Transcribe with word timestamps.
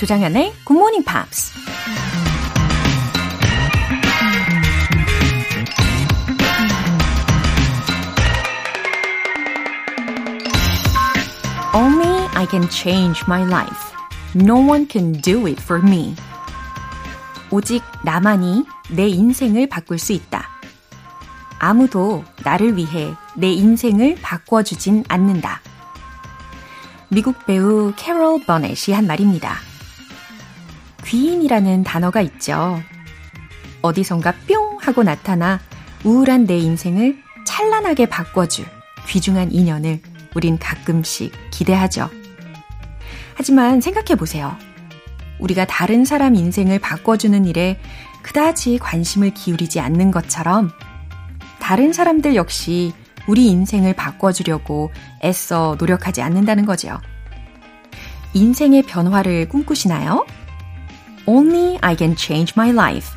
조장현의 0.00 0.54
Good 0.64 0.78
Morning 0.78 1.04
Pops. 1.04 1.52
Only 11.74 12.28
I 12.34 12.46
can 12.48 12.66
change 12.70 13.24
my 13.26 13.42
life. 13.42 13.92
No 14.34 14.54
one 14.54 14.86
can 14.90 15.20
do 15.20 15.46
it 15.46 15.60
for 15.60 15.86
me. 15.86 16.16
오직 17.50 17.82
나만이 18.02 18.64
내 18.88 19.06
인생을 19.06 19.68
바꿀 19.68 19.98
수 19.98 20.14
있다. 20.14 20.48
아무도 21.58 22.24
나를 22.42 22.78
위해 22.78 23.12
내 23.34 23.52
인생을 23.52 24.16
바꿔주진 24.22 25.04
않는다. 25.08 25.60
미국 27.08 27.44
배우 27.44 27.92
캐롤 27.98 28.46
버넷이 28.46 28.94
한 28.94 29.06
말입니다. 29.06 29.68
귀인이라는 31.10 31.82
단어가 31.82 32.20
있죠. 32.20 32.80
어디선가 33.82 34.32
뿅 34.46 34.78
하고 34.80 35.02
나타나 35.02 35.58
우울한 36.04 36.46
내 36.46 36.56
인생을 36.56 37.18
찬란하게 37.44 38.06
바꿔줄 38.06 38.64
귀중한 39.08 39.50
인연을 39.50 40.00
우린 40.36 40.56
가끔씩 40.56 41.32
기대하죠. 41.50 42.08
하지만 43.34 43.80
생각해 43.80 44.14
보세요. 44.16 44.56
우리가 45.40 45.64
다른 45.64 46.04
사람 46.04 46.36
인생을 46.36 46.78
바꿔주는 46.78 47.44
일에 47.44 47.80
그다지 48.22 48.78
관심을 48.78 49.30
기울이지 49.30 49.80
않는 49.80 50.12
것처럼 50.12 50.70
다른 51.58 51.92
사람들 51.92 52.36
역시 52.36 52.92
우리 53.26 53.48
인생을 53.48 53.94
바꿔주려고 53.94 54.92
애써 55.24 55.74
노력하지 55.76 56.22
않는다는 56.22 56.66
거죠. 56.66 57.00
인생의 58.32 58.82
변화를 58.82 59.48
꿈꾸시나요? 59.48 60.24
Only 61.26 61.78
I 61.82 61.96
can 61.96 62.16
change 62.16 62.54
my 62.56 62.70
life. 62.70 63.08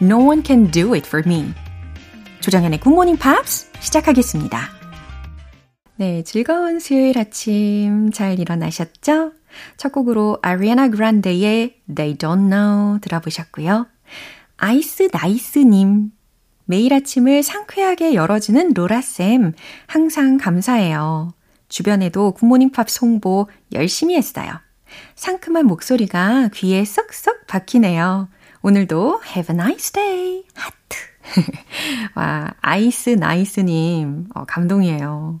No 0.00 0.18
one 0.18 0.42
can 0.44 0.70
do 0.70 0.94
it 0.94 1.06
for 1.06 1.22
me. 1.26 1.52
조정현의 2.40 2.80
굿모닝 2.80 3.16
팝스 3.16 3.70
시작하겠습니다. 3.80 4.68
네, 5.96 6.22
즐거운 6.24 6.80
수요일 6.80 7.18
아침 7.18 8.10
잘 8.10 8.38
일어나셨죠? 8.40 9.32
첫 9.76 9.92
곡으로 9.92 10.38
아리아나 10.42 10.88
그란데의 10.88 11.76
They 11.94 12.16
Don't 12.16 12.50
Know 12.50 12.98
들어보셨고요. 13.00 13.86
아이스 14.56 15.08
나이스님 15.12 16.10
매일 16.66 16.94
아침을 16.94 17.42
상쾌하게 17.42 18.14
열어주는 18.14 18.72
로라쌤, 18.74 19.52
항상 19.86 20.38
감사해요. 20.38 21.34
주변에도 21.68 22.32
굿모닝 22.32 22.72
팝스 22.72 22.90
홍보 22.90 23.48
열심히 23.72 24.16
했어요. 24.16 24.60
상큼한 25.14 25.66
목소리가 25.66 26.48
귀에 26.54 26.84
쏙쏙 26.84 27.46
박히네요. 27.46 28.28
오늘도 28.62 29.22
have 29.26 29.54
a 29.54 29.60
nice 29.60 29.92
day. 29.92 30.44
하트. 30.54 30.96
와, 32.14 32.54
아이스 32.60 33.10
나이스님, 33.10 34.28
어, 34.34 34.44
감동이에요. 34.44 35.40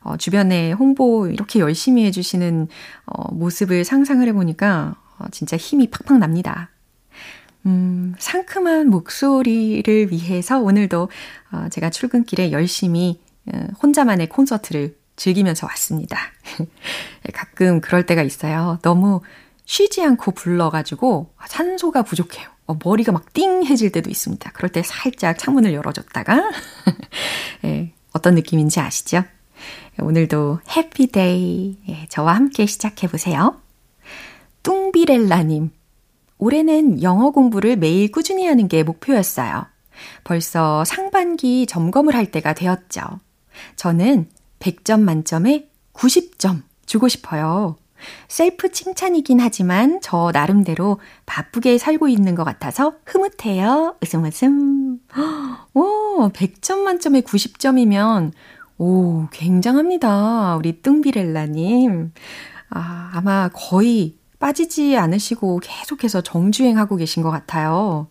어, 0.00 0.16
주변에 0.16 0.72
홍보 0.72 1.26
이렇게 1.26 1.60
열심히 1.60 2.04
해주시는 2.06 2.68
어, 3.06 3.32
모습을 3.34 3.84
상상을 3.84 4.26
해보니까 4.28 4.96
어, 5.18 5.26
진짜 5.30 5.56
힘이 5.56 5.90
팍팍 5.90 6.18
납니다. 6.18 6.70
음, 7.66 8.14
상큼한 8.18 8.88
목소리를 8.88 10.10
위해서 10.10 10.60
오늘도 10.60 11.08
어, 11.52 11.66
제가 11.70 11.90
출근길에 11.90 12.52
열심히 12.52 13.20
어, 13.52 13.66
혼자만의 13.82 14.28
콘서트를 14.28 14.96
즐기면서 15.16 15.66
왔습니다. 15.66 16.18
가끔 17.32 17.80
그럴 17.80 18.06
때가 18.06 18.22
있어요. 18.22 18.78
너무 18.82 19.20
쉬지 19.64 20.02
않고 20.02 20.32
불러가지고 20.32 21.32
산소가 21.46 22.02
부족해요. 22.02 22.48
어, 22.66 22.78
머리가 22.82 23.12
막 23.12 23.32
띵해질 23.32 23.92
때도 23.92 24.10
있습니다. 24.10 24.50
그럴 24.52 24.70
때 24.70 24.82
살짝 24.82 25.38
창문을 25.38 25.72
열어줬다가 25.74 26.50
예, 27.64 27.92
어떤 28.12 28.34
느낌인지 28.34 28.80
아시죠? 28.80 29.24
오늘도 30.00 30.60
해피데이 30.76 31.78
예, 31.88 32.06
저와 32.08 32.34
함께 32.34 32.66
시작해 32.66 33.06
보세요. 33.06 33.60
뚱비렐라님 34.62 35.70
올해는 36.38 37.02
영어 37.02 37.30
공부를 37.30 37.76
매일 37.76 38.10
꾸준히 38.10 38.46
하는 38.46 38.68
게 38.68 38.82
목표였어요. 38.82 39.66
벌써 40.24 40.84
상반기 40.84 41.66
점검을 41.66 42.14
할 42.14 42.30
때가 42.30 42.54
되었죠. 42.54 43.02
저는 43.76 44.28
100점 44.62 45.00
만점에 45.00 45.68
90점 45.92 46.62
주고 46.86 47.08
싶어요. 47.08 47.76
셀프 48.28 48.72
칭찬이긴 48.72 49.40
하지만 49.40 50.00
저 50.02 50.30
나름대로 50.32 50.98
바쁘게 51.26 51.78
살고 51.78 52.08
있는 52.08 52.34
것 52.34 52.44
같아서 52.44 52.94
흐뭇해요. 53.04 53.96
웃음 54.02 54.24
웃음. 54.24 54.98
오, 55.74 56.28
100점 56.30 56.78
만점에 56.78 57.20
90점이면 57.20 58.32
오, 58.78 59.26
굉장합니다. 59.30 60.56
우리 60.56 60.82
뚱비렐라님. 60.82 62.12
아, 62.70 63.10
아마 63.14 63.50
거의 63.52 64.16
빠지지 64.38 64.96
않으시고 64.96 65.60
계속해서 65.62 66.22
정주행하고 66.22 66.96
계신 66.96 67.22
것 67.22 67.30
같아요. 67.30 68.08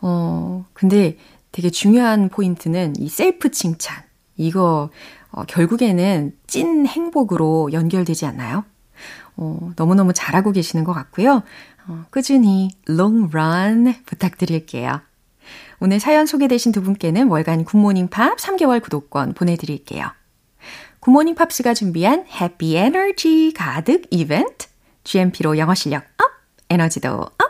어, 0.00 0.64
근데 0.72 1.18
되게 1.52 1.68
중요한 1.68 2.30
포인트는 2.30 2.94
이 2.96 3.08
셀프 3.08 3.50
칭찬. 3.50 4.02
이거, 4.36 4.88
어, 5.30 5.44
결국에는 5.44 6.32
찐 6.46 6.86
행복으로 6.86 7.72
연결되지 7.72 8.26
않나요? 8.26 8.64
어, 9.36 9.70
너무너무 9.76 10.12
잘하고 10.12 10.52
계시는 10.52 10.84
것 10.84 10.92
같고요. 10.92 11.42
어, 11.88 12.04
꾸준히 12.10 12.70
run 12.86 13.94
부탁드릴게요. 14.06 15.00
오늘 15.80 15.98
사연 15.98 16.26
소개되신 16.26 16.72
두 16.72 16.82
분께는 16.82 17.28
월간 17.28 17.64
굿모닝 17.64 18.08
팝스 18.08 18.36
3개월 18.36 18.82
구독권 18.82 19.32
보내드릴게요. 19.34 20.06
굿모닝 21.00 21.34
팝스가 21.34 21.72
준비한 21.72 22.26
happy 22.28 22.76
에너지 22.76 23.52
가득 23.56 24.02
이벤트 24.10 24.68
GMP로 25.04 25.56
영어 25.56 25.74
실력 25.74 26.04
up, 26.18 26.30
에너지도 26.68 27.08
up! 27.08 27.49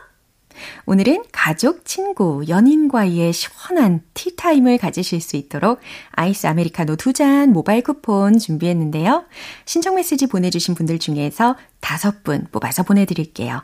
오늘은 0.86 1.24
가족, 1.32 1.84
친구, 1.84 2.44
연인과의 2.48 3.32
시원한 3.32 4.02
티타임을 4.14 4.78
가지실 4.78 5.20
수 5.20 5.36
있도록 5.36 5.80
아이스 6.12 6.46
아메리카노 6.46 6.96
두 6.96 7.12
잔 7.12 7.52
모바일 7.52 7.82
쿠폰 7.82 8.38
준비했는데요. 8.38 9.24
신청 9.64 9.96
메시지 9.96 10.26
보내주신 10.26 10.74
분들 10.74 10.98
중에서 10.98 11.56
다섯 11.80 12.22
분 12.22 12.46
뽑아서 12.52 12.82
보내드릴게요. 12.84 13.62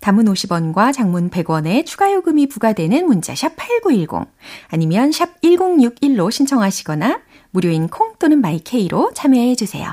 단문 0.00 0.24
50원과 0.26 0.92
장문 0.92 1.30
100원의 1.30 1.84
추가 1.86 2.12
요금이 2.12 2.48
부과되는 2.48 3.06
문자 3.06 3.34
샵 3.34 3.54
8910 3.56 4.26
아니면 4.68 5.12
샵 5.12 5.40
1061로 5.42 6.30
신청하시거나 6.32 7.20
무료인 7.50 7.88
콩 7.88 8.14
또는 8.18 8.40
마이케이로 8.40 9.12
참여해 9.14 9.54
주세요. 9.54 9.92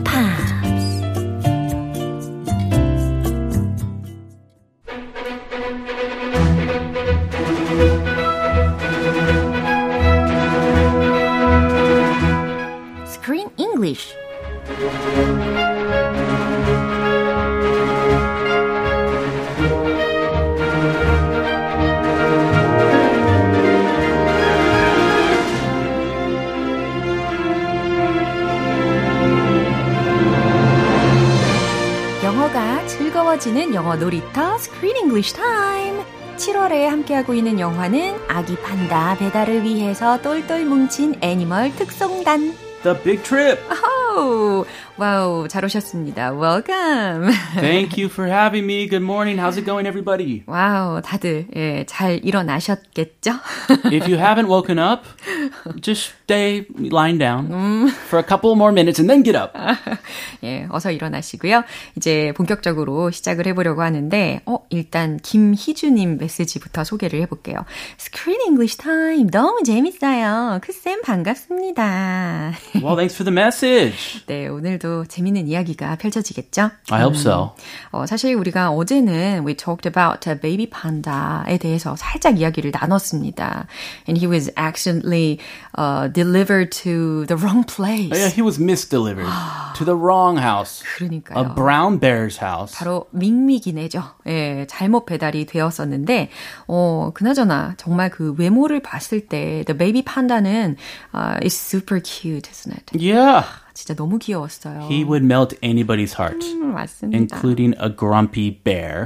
함께하고 37.11 37.33
있는 37.33 37.59
영화는 37.59 38.15
아기 38.27 38.55
판다 38.55 39.17
배달을 39.17 39.63
위해서 39.63 40.21
똘똘 40.21 40.65
뭉친 40.65 41.15
애니멀 41.21 41.75
특송단. 41.75 42.53
The 42.83 42.97
Big 43.03 43.23
Trip. 43.23 43.61
와우, 43.69 44.65
와우, 44.97 45.47
잘 45.47 45.63
오셨습니다. 45.65 46.33
Welcome. 46.33 47.31
Thank 47.55 48.01
you 48.01 48.05
for 48.05 48.29
having 48.31 48.65
me. 48.65 48.87
Good 48.87 49.03
morning. 49.03 49.39
How's 49.39 49.57
it 49.57 49.65
going, 49.65 49.87
everybody? 49.87 50.43
와우, 50.47 51.01
다들 51.01 51.47
예, 51.55 51.85
잘 51.87 52.19
일어나셨겠죠? 52.23 53.31
If 53.91 54.09
you 54.11 54.17
haven't 54.17 54.47
woken 54.47 54.79
up, 54.79 55.05
just 55.81 56.13
stay 56.23 56.65
lying 56.77 57.17
down 57.17 57.89
for 58.07 58.19
a 58.19 58.23
couple 58.27 58.51
more 58.55 58.71
minutes 58.71 58.99
and 58.99 59.09
then 59.09 59.23
get 59.23 59.37
up. 59.37 59.53
예, 60.43 60.65
어서 60.69 60.91
일어나시고요. 60.91 61.63
이제 61.97 62.33
본격적으로 62.35 63.11
시작을 63.11 63.47
해보려고 63.47 63.81
하는데, 63.81 64.41
어, 64.45 64.59
일단 64.69 65.17
김희주님 65.17 66.17
메시지부터 66.17 66.83
소개를 66.83 67.21
해볼게요. 67.21 67.65
Screen 67.99 68.41
English 68.41 68.77
Time 68.77 69.29
너무 69.29 69.63
재밌어요. 69.63 70.59
크쌤 70.61 71.01
반갑습니다. 71.03 72.53
Well, 72.75 72.95
thanks 72.95 73.15
for 73.15 73.23
the 73.23 73.33
message. 73.33 74.25
네, 74.27 74.47
오늘도 74.47 75.05
재밌는 75.05 75.47
이야기가 75.47 75.95
펼쳐지겠죠? 75.97 76.71
I 76.89 77.01
hope 77.01 77.17
so. 77.17 77.55
어, 77.91 78.05
사실 78.05 78.35
우리가 78.35 78.71
어제는 78.71 79.45
we 79.45 79.55
talked 79.55 79.87
about 79.87 80.29
a 80.29 80.39
baby 80.39 80.67
panda에 80.69 81.57
대해서 81.57 81.95
살짝 81.95 82.39
이야기를 82.39 82.71
나눴습니다. 82.71 83.67
And 84.07 84.19
he 84.19 84.27
was 84.27 84.51
accidentally 84.57 85.30
uh, 85.75 86.07
delivered 86.07 86.71
to 86.83 87.25
the 87.27 87.35
wrong 87.37 87.63
place. 87.63 88.11
Oh, 88.11 88.17
yeah, 88.17 88.29
he 88.29 88.41
was 88.41 88.57
misdelivered 88.57 89.29
to 89.75 89.85
the 89.85 89.95
wrong 89.95 90.37
house. 90.37 90.83
그러니까요. 90.97 91.35
A 91.35 91.43
brown 91.53 91.99
bear's 91.99 92.37
house. 92.37 92.73
바로 92.75 93.07
밍밍이네죠. 93.11 94.03
예, 94.27 94.65
잘못 94.67 95.05
배달이 95.05 95.45
되었었는데, 95.45 96.29
어, 96.67 97.11
그나저나 97.13 97.75
정말 97.77 98.09
그 98.09 98.33
외모를 98.37 98.81
봤을 98.81 99.27
때 99.27 99.63
the 99.65 99.77
baby 99.77 100.01
panda는 100.01 100.75
uh, 101.13 101.37
is 101.43 101.55
super 101.55 101.99
cute, 101.99 102.49
isn't 102.49 102.73
it? 102.73 102.91
Yeah. 102.93 103.45
진짜 103.81 103.95
너무 103.95 104.19
귀여웠어요. 104.19 104.87
He 104.91 105.03
would 105.03 105.25
melt 105.25 105.57
anybody's 105.63 106.13
heart, 106.13 106.45
음, 106.45 106.75
맞습니다. 106.75 107.17
including 107.17 107.73
a 107.81 107.89
grumpy 107.89 108.61
bear 108.63 109.05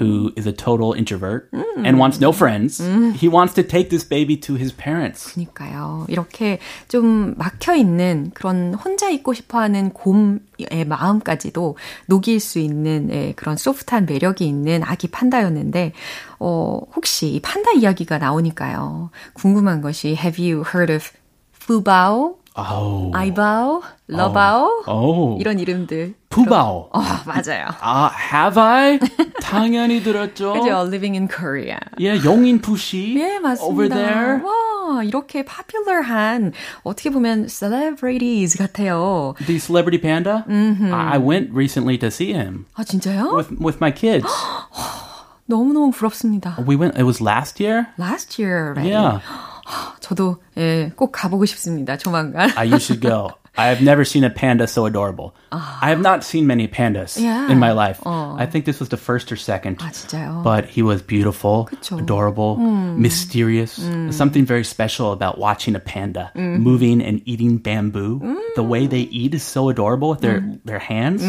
who 0.00 0.32
is 0.38 0.48
a 0.48 0.54
total 0.54 0.94
introvert 0.96 1.50
and 1.52 1.98
wants 1.98 2.18
no 2.18 2.32
friends. 2.32 2.80
He 3.20 3.28
wants 3.28 3.52
to 3.54 3.62
take 3.62 3.90
this 3.90 4.08
baby 4.08 4.40
to 4.40 4.56
his 4.56 4.74
parents. 4.74 5.34
그니까요. 5.34 6.06
이렇게 6.08 6.58
좀 6.88 7.34
막혀 7.36 7.76
있는 7.76 8.30
그런 8.32 8.72
혼자 8.72 9.10
있고 9.10 9.34
싶어 9.34 9.58
하는 9.60 9.90
곰의 9.90 10.86
마음까지도 10.86 11.76
녹일 12.06 12.40
수 12.40 12.58
있는 12.58 13.10
예, 13.12 13.32
그런 13.36 13.58
소프트한 13.58 14.06
매력이 14.06 14.46
있는 14.46 14.82
아기 14.82 15.08
판다였는데, 15.08 15.92
어, 16.38 16.80
혹시 16.96 17.28
이 17.28 17.40
판다 17.40 17.72
이야기가 17.72 18.16
나오니까요. 18.16 19.10
궁금한 19.34 19.82
것이, 19.82 20.16
have 20.18 20.42
you 20.42 20.64
heard 20.64 20.90
of 20.90 21.10
푸바오, 21.66 22.38
Oh. 22.55 23.11
아이바오, 23.15 23.81
러바오? 24.07 24.83
Oh. 24.85 25.39
이런 25.39 25.57
이름들. 25.59 26.15
푸바오. 26.29 26.89
어, 26.91 26.99
맞아요. 27.25 27.67
아, 27.79 28.11
have 28.33 28.61
I? 28.61 28.99
당연히 29.41 30.03
들었죠. 30.03 30.53
그죠? 30.53 30.81
Living 30.85 31.15
in 31.15 31.27
Korea. 31.29 31.79
Yeah, 31.97 32.25
용인 32.25 32.59
푸시. 32.61 33.15
예, 33.17 33.39
맞습니다. 33.39 33.65
Over 33.65 33.89
there. 33.89 34.41
와, 34.43 35.03
이렇게 35.03 35.43
popular한 35.45 36.51
어떻게 36.83 37.09
보면 37.09 37.47
celebrities 37.47 38.57
같아요. 38.57 39.33
The 39.45 39.57
celebrity 39.59 40.01
panda. 40.01 40.43
I 40.49 41.15
I 41.15 41.17
went 41.19 41.51
recently 41.53 41.97
to 41.99 42.07
see 42.07 42.33
him 42.33 42.65
아, 42.75 42.83
진짜요? 42.83 43.31
with 43.33 43.51
with 43.59 43.77
my 43.79 43.91
kids. 43.91 44.27
너무너무 45.45 45.91
부럽습니다. 45.91 46.57
we 46.65 46.75
went. 46.75 46.97
It 46.97 47.03
was 47.03 47.21
last 47.21 47.59
year. 47.59 47.87
Last 47.97 48.39
year, 48.39 48.73
right? 48.75 48.87
Yeah. 48.87 49.19
저도 49.99 50.37
예, 50.57 50.91
꼭 50.95 51.11
가보고 51.11 51.45
싶습니다. 51.45 51.97
조만간. 51.97 52.49
Uh, 52.57 52.63
you 52.63 52.79
should 52.79 52.99
go. 53.01 53.31
I 53.57 53.67
have 53.67 53.81
never 53.83 54.05
seen 54.05 54.23
a 54.23 54.29
panda 54.29 54.65
so 54.65 54.85
adorable. 54.85 55.35
I 55.51 55.89
have 55.91 55.99
not 55.99 56.23
seen 56.23 56.47
many 56.47 56.69
pandas 56.69 57.19
Yeah. 57.19 57.51
in 57.51 57.59
my 57.59 57.73
life. 57.73 57.99
I 58.07 58.45
think 58.47 58.63
this 58.63 58.79
was 58.79 58.87
the 58.87 58.95
first 58.97 59.29
or 59.29 59.35
second. 59.35 59.79
아, 59.83 59.91
진짜요? 59.91 60.41
But 60.41 60.65
he 60.71 60.81
was 60.81 61.01
beautiful, 61.01 61.67
그쵸. 61.69 61.99
adorable, 61.99 62.55
mysterious. 62.95 63.75
Something 64.15 64.45
very 64.45 64.63
special 64.63 65.11
about 65.11 65.37
watching 65.37 65.75
a 65.75 65.79
panda 65.83 66.31
moving 66.35 67.01
and 67.03 67.21
eating 67.25 67.57
bamboo. 67.57 68.21
The 68.55 68.63
way 68.63 68.87
they 68.87 69.01
eat 69.11 69.33
is 69.33 69.43
so 69.43 69.67
adorable 69.67 70.09
with 70.09 70.21
their, 70.21 70.39
their 70.63 70.79
hands, 70.79 71.21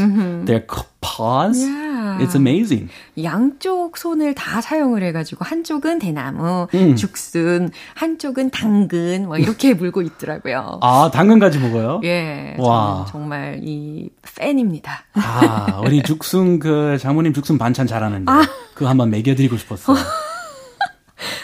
their 0.47 0.62
c- 0.62 0.82
paws. 1.00 1.59
Yeah. 1.59 1.86
It's 2.19 2.36
amazing. 2.36 2.90
양쪽 3.22 3.98
손을 3.98 4.34
다 4.36 4.62
사용을 4.62 5.04
해가지고 5.04 5.46
한쪽은 5.46 6.00
대나무, 6.00 6.68
음. 6.74 6.96
죽순, 6.96 7.72
한쪽은 7.96 8.50
당근, 8.52 9.25
뭐 9.28 9.38
이렇게 9.38 9.74
물고 9.75 10.02
있더라고요. 10.02 10.80
아, 10.81 11.10
당근까지 11.14 11.60
먹어요? 11.60 12.02
예, 12.04 12.56
와. 12.60 13.06
정말 13.10 13.60
이 13.64 14.10
팬입니다. 14.38 15.04
아, 15.14 15.81
우리 15.84 16.02
죽순 16.04 16.60
그 16.60 16.98
장모님 17.00 17.34
죽순 17.34 17.58
반찬 17.58 17.88
잘하는데 17.88 18.31
그거 18.74 18.90
한번 18.90 19.10
먹여드리고 19.10 19.58
싶었어요. 19.58 19.98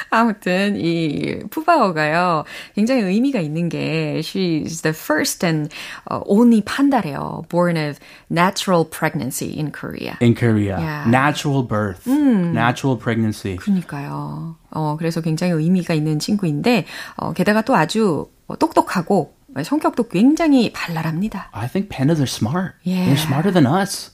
아무튼 0.09 0.75
이 0.77 1.39
푸바오가요 1.49 2.43
굉장히 2.75 3.01
의미가 3.03 3.39
있는 3.39 3.69
게 3.69 4.19
she's 4.19 4.81
the 4.83 4.93
first 4.95 5.45
and 5.45 5.69
uh, 6.11 6.21
only 6.25 6.61
판다래요 6.61 7.43
born 7.49 7.77
of 7.77 7.99
natural 8.29 8.85
pregnancy 8.85 9.53
in 9.57 9.71
Korea. 9.71 10.17
In 10.21 10.35
Korea, 10.35 10.77
Yeah. 10.79 11.05
natural 11.09 11.63
birth, 11.63 12.05
natural 12.07 12.97
pregnancy. 12.97 13.57
그러니까요. 13.57 14.55
어 14.71 14.95
그래서 14.97 15.21
굉장히 15.21 15.53
의미가 15.53 15.93
있는 15.93 16.19
친구인데 16.19 16.85
어 17.17 17.33
게다가 17.33 17.61
또 17.61 17.75
아주 17.75 18.27
어, 18.47 18.57
똑똑하고 18.57 19.33
성격도 19.61 20.07
굉장히 20.07 20.71
발랄합니다. 20.71 21.49
I 21.51 21.67
think 21.67 21.89
pandas 21.89 22.17
are 22.19 22.27
smart. 22.27 22.73
Yeah. 22.83 23.05
They're 23.05 23.17
smarter 23.17 23.51
than 23.51 23.65
us. 23.67 24.11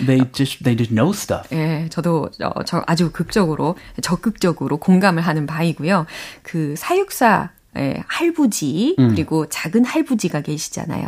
they 0.00 0.24
just 0.32 0.64
they 0.64 0.74
just 0.76 0.92
know 0.92 1.12
stuff. 1.12 1.48
예, 1.52 1.88
저도 1.90 2.30
어, 2.42 2.64
저 2.64 2.82
아주 2.86 3.10
극적으로 3.12 3.76
적극적으로 4.02 4.78
공감을 4.78 5.22
하는 5.22 5.46
바이고요. 5.46 6.06
그 6.42 6.74
사육사 6.76 7.50
예, 7.76 8.02
할부지 8.08 8.96
그리고 8.98 9.48
작은 9.48 9.84
할부지가 9.84 10.40
계시잖아요. 10.40 11.06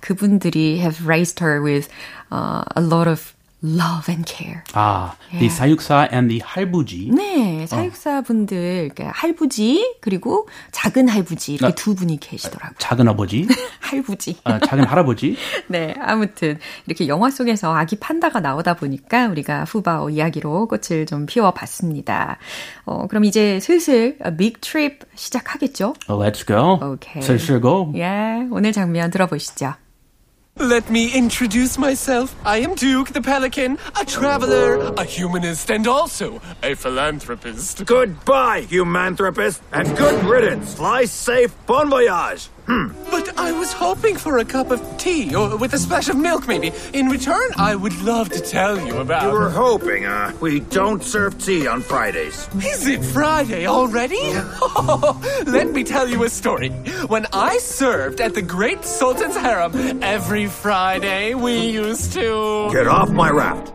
그분들이 0.00 0.78
have 0.78 1.04
raised 1.06 1.44
her 1.44 1.62
with 1.62 1.88
uh, 2.32 2.64
a 2.76 2.82
lot 2.82 3.08
of 3.10 3.34
love 3.62 4.08
and 4.08 4.24
care. 4.24 4.62
Ah, 4.74 5.16
the 5.30 5.48
사육사 5.48 6.08
and 6.12 6.28
the 6.28 6.40
할부지. 6.40 7.10
네, 7.12 7.66
사육사 7.66 8.22
분들, 8.22 8.90
그러니까 8.94 9.12
할부지 9.18 9.96
그리고 10.00 10.48
작은 10.70 11.08
할부지 11.08 11.54
이렇게 11.54 11.74
두 11.74 11.94
분이 11.94 12.20
계시더라고요. 12.20 12.76
작은 12.78 13.08
아버지, 13.08 13.46
할부지. 13.80 14.36
아, 14.44 14.58
작은 14.58 14.84
할아버지. 14.84 15.36
네, 15.68 15.94
아무튼 16.00 16.58
이렇게 16.86 17.08
영화 17.08 17.30
속에서 17.30 17.74
아기 17.74 17.96
판다가 17.96 18.40
나오다 18.40 18.74
보니까 18.74 19.28
우리가 19.28 19.64
후바오 19.64 20.10
이야기로 20.10 20.68
꽃을 20.68 21.06
좀 21.06 21.26
피워봤습니다. 21.26 22.38
어, 22.84 23.06
그럼 23.08 23.24
이제 23.24 23.58
슬슬 23.60 24.18
빅 24.38 24.60
트립 24.60 25.00
시작하겠죠? 25.14 25.94
Let's 26.06 26.46
go. 26.46 26.78
Okay. 26.94 27.22
슬슬 27.22 27.60
go. 27.60 27.92
예, 27.96 28.46
오늘 28.50 28.72
장면 28.72 29.10
들어보시죠. 29.10 29.74
Let 30.60 30.90
me 30.90 31.14
introduce 31.14 31.78
myself. 31.78 32.34
I 32.44 32.58
am 32.58 32.74
Duke 32.74 33.10
the 33.12 33.22
Pelican, 33.22 33.78
a 33.98 34.04
traveler, 34.04 34.92
a 34.96 35.04
humanist, 35.04 35.70
and 35.70 35.86
also 35.86 36.40
a 36.64 36.74
philanthropist. 36.74 37.86
Goodbye, 37.86 38.62
humanthropist, 38.62 39.62
and 39.72 39.96
good 39.96 40.24
riddance. 40.24 40.74
Fly 40.74 41.04
safe, 41.04 41.54
bon 41.66 41.88
voyage. 41.88 42.48
But 42.68 43.38
I 43.38 43.52
was 43.52 43.72
hoping 43.72 44.16
for 44.16 44.38
a 44.38 44.44
cup 44.44 44.70
of 44.70 44.80
tea, 44.98 45.34
or 45.34 45.56
with 45.56 45.72
a 45.72 45.78
splash 45.78 46.08
of 46.10 46.16
milk, 46.16 46.46
maybe. 46.46 46.70
In 46.92 47.06
return, 47.08 47.50
I 47.56 47.74
would 47.74 47.98
love 48.02 48.28
to 48.30 48.40
tell 48.40 48.78
you 48.78 48.98
about. 48.98 49.22
You 49.22 49.30
were 49.30 49.48
hoping, 49.48 50.04
uh, 50.04 50.32
we 50.40 50.60
don't 50.60 51.02
serve 51.02 51.38
tea 51.42 51.66
on 51.66 51.80
Fridays. 51.80 52.46
Is 52.56 52.86
it 52.86 53.02
Friday 53.02 53.66
already? 53.66 54.20
Let 55.46 55.70
me 55.70 55.82
tell 55.82 56.08
you 56.08 56.24
a 56.24 56.28
story. 56.28 56.68
When 57.08 57.26
I 57.32 57.56
served 57.56 58.20
at 58.20 58.34
the 58.34 58.42
Great 58.42 58.84
Sultan's 58.84 59.36
harem, 59.36 60.02
every 60.02 60.46
Friday 60.46 61.34
we 61.34 61.70
used 61.70 62.12
to. 62.12 62.68
Get 62.70 62.86
off 62.86 63.10
my 63.10 63.30
raft. 63.30 63.72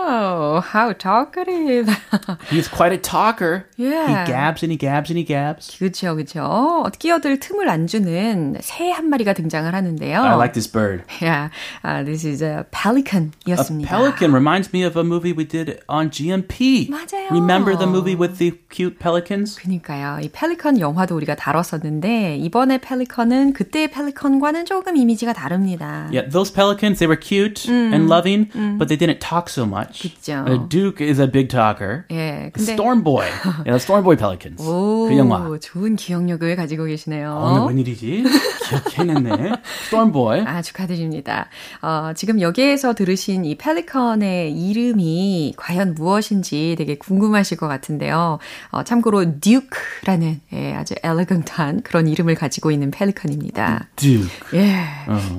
Wow, 0.00 0.60
how 0.60 0.92
talkative. 0.92 1.88
He's 2.48 2.68
quite 2.68 2.92
a 2.92 2.98
talker. 2.98 3.66
Yeah. 3.76 4.24
He 4.24 4.32
gabs 4.32 4.62
and 4.62 4.70
he 4.70 4.76
gabs 4.78 5.10
and 5.10 5.18
he 5.18 5.24
gabs. 5.24 5.76
그렇죠, 5.78 6.14
그렇죠. 6.14 6.88
끼어들 6.98 7.40
틈을 7.40 7.68
안 7.68 7.86
주는 7.86 8.56
새 8.60 8.90
한 8.92 9.08
마리가 9.10 9.32
등장을 9.34 9.74
하는데요. 9.74 10.22
I 10.22 10.34
like 10.36 10.52
this 10.54 10.70
bird. 10.70 11.02
Yeah, 11.20 11.50
uh, 11.84 12.04
this 12.04 12.24
is 12.24 12.42
a 12.42 12.46
A 12.58 12.62
pelican이었습니다. 12.70 13.88
pelican 13.90 14.32
reminds 14.32 14.72
me 14.72 14.84
of 14.86 14.96
a 14.96 15.02
movie 15.04 15.32
we 15.36 15.44
did 15.44 15.80
on 15.88 16.10
GMP. 16.10 16.88
맞아요. 16.88 17.28
Remember 17.30 17.76
the 17.76 17.86
movie 17.88 18.14
with 18.16 18.38
the 18.38 18.52
cute 18.70 18.98
pelicans? 18.98 19.56
그니까요. 19.58 20.20
이 20.22 20.28
펠리컨 20.30 20.78
영화도 20.80 21.16
우리가 21.16 21.34
다뤘었는데 21.34 22.36
이번에 22.38 22.78
펠리컨은 22.78 23.52
그때의 23.52 23.90
펠리컨과는 23.90 24.64
조금 24.66 24.96
이미지가 24.96 25.32
다릅니다. 25.32 26.08
Yeah, 26.12 26.30
those 26.30 26.50
pelicans, 26.52 26.98
they 27.00 27.08
were 27.08 27.20
cute 27.20 27.68
and 27.68 28.08
loving, 28.08 28.48
but 28.78 28.88
they 28.88 28.96
didn't 28.96 29.20
talk 29.20 29.50
so 29.50 29.66
much. 29.66 29.89
Much. 29.91 30.01
그쵸. 30.01 30.45
Uh, 30.47 30.57
Duke 30.67 31.01
is 31.01 31.19
a 31.19 31.27
big 31.27 31.49
talker. 31.49 32.05
예, 32.11 32.51
근데 32.53 32.73
Storm 32.73 33.03
Boy. 33.03 33.27
yeah, 33.65 33.75
Storm 33.77 34.03
Boy 34.03 34.15
Pelicans. 34.15 34.61
오, 34.61 35.07
그 35.07 35.17
영화. 35.17 35.41
좋은 35.59 35.95
기억력을 35.95 36.55
가지고 36.55 36.85
계시네요. 36.85 37.37
오늘 37.43 37.67
웬일이지? 37.67 38.23
기억해냈네. 38.69 39.53
Storm 39.87 40.11
Boy. 40.11 40.41
아, 40.41 40.61
축하드립니다. 40.61 41.47
어, 41.81 42.11
지금 42.15 42.41
여기에서 42.41 42.93
들으신 42.93 43.45
이 43.45 43.55
펠리컨의 43.55 44.53
이름이 44.53 45.53
과연 45.57 45.95
무엇인지 45.95 46.75
되게 46.77 46.95
궁금하실 46.97 47.57
것 47.57 47.67
같은데요. 47.67 48.39
어, 48.69 48.83
참고로 48.83 49.39
듀크라는 49.39 50.41
예, 50.53 50.73
아주 50.73 50.95
엘레강트한 51.03 51.81
그런 51.81 52.07
이름을 52.07 52.35
가지고 52.35 52.71
있는 52.71 52.91
펠리컨입니다. 52.91 53.89
Duke. 53.95 54.29
예, 54.53 54.85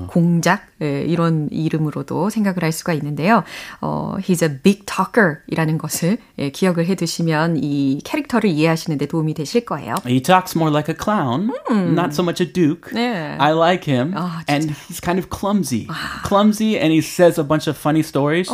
공작 0.07 0.61
예, 0.67 0.72
이런 0.82 1.48
이름으로도 1.50 2.30
생각을 2.30 2.62
할 2.62 2.70
수가 2.72 2.92
있는데요. 2.94 3.42
어, 3.80 4.16
he's 4.20 4.42
a 4.42 4.60
big 4.62 4.84
talker 4.86 5.38
이라는 5.48 5.76
것을 5.78 6.18
예, 6.38 6.50
기억을 6.50 6.86
해두시면 6.86 7.56
이 7.62 8.00
캐릭터를 8.04 8.50
이해하시는 8.50 8.96
데 8.98 9.06
도움이 9.06 9.34
되실 9.34 9.64
거예요. 9.64 9.94
He 10.06 10.22
talks 10.22 10.56
more 10.56 10.70
like 10.72 10.88
a 10.88 10.96
clown, 10.96 11.50
not 11.68 12.12
so 12.12 12.22
much 12.22 12.40
a 12.42 12.46
duke. 12.52 12.92
네. 12.92 13.36
I 13.38 13.52
like 13.52 13.90
him. 13.90 14.14
아, 14.14 14.42
and 14.48 14.70
he's 14.88 15.00
kind 15.00 15.18
of 15.18 15.30
clumsy. 15.30 15.88
Clumsy, 16.24 16.78
and 16.78 16.92
he 16.92 17.00
says 17.00 17.38
a 17.38 17.44
bunch 17.44 17.66
of 17.66 17.76
funny 17.76 18.02
stories 18.02 18.48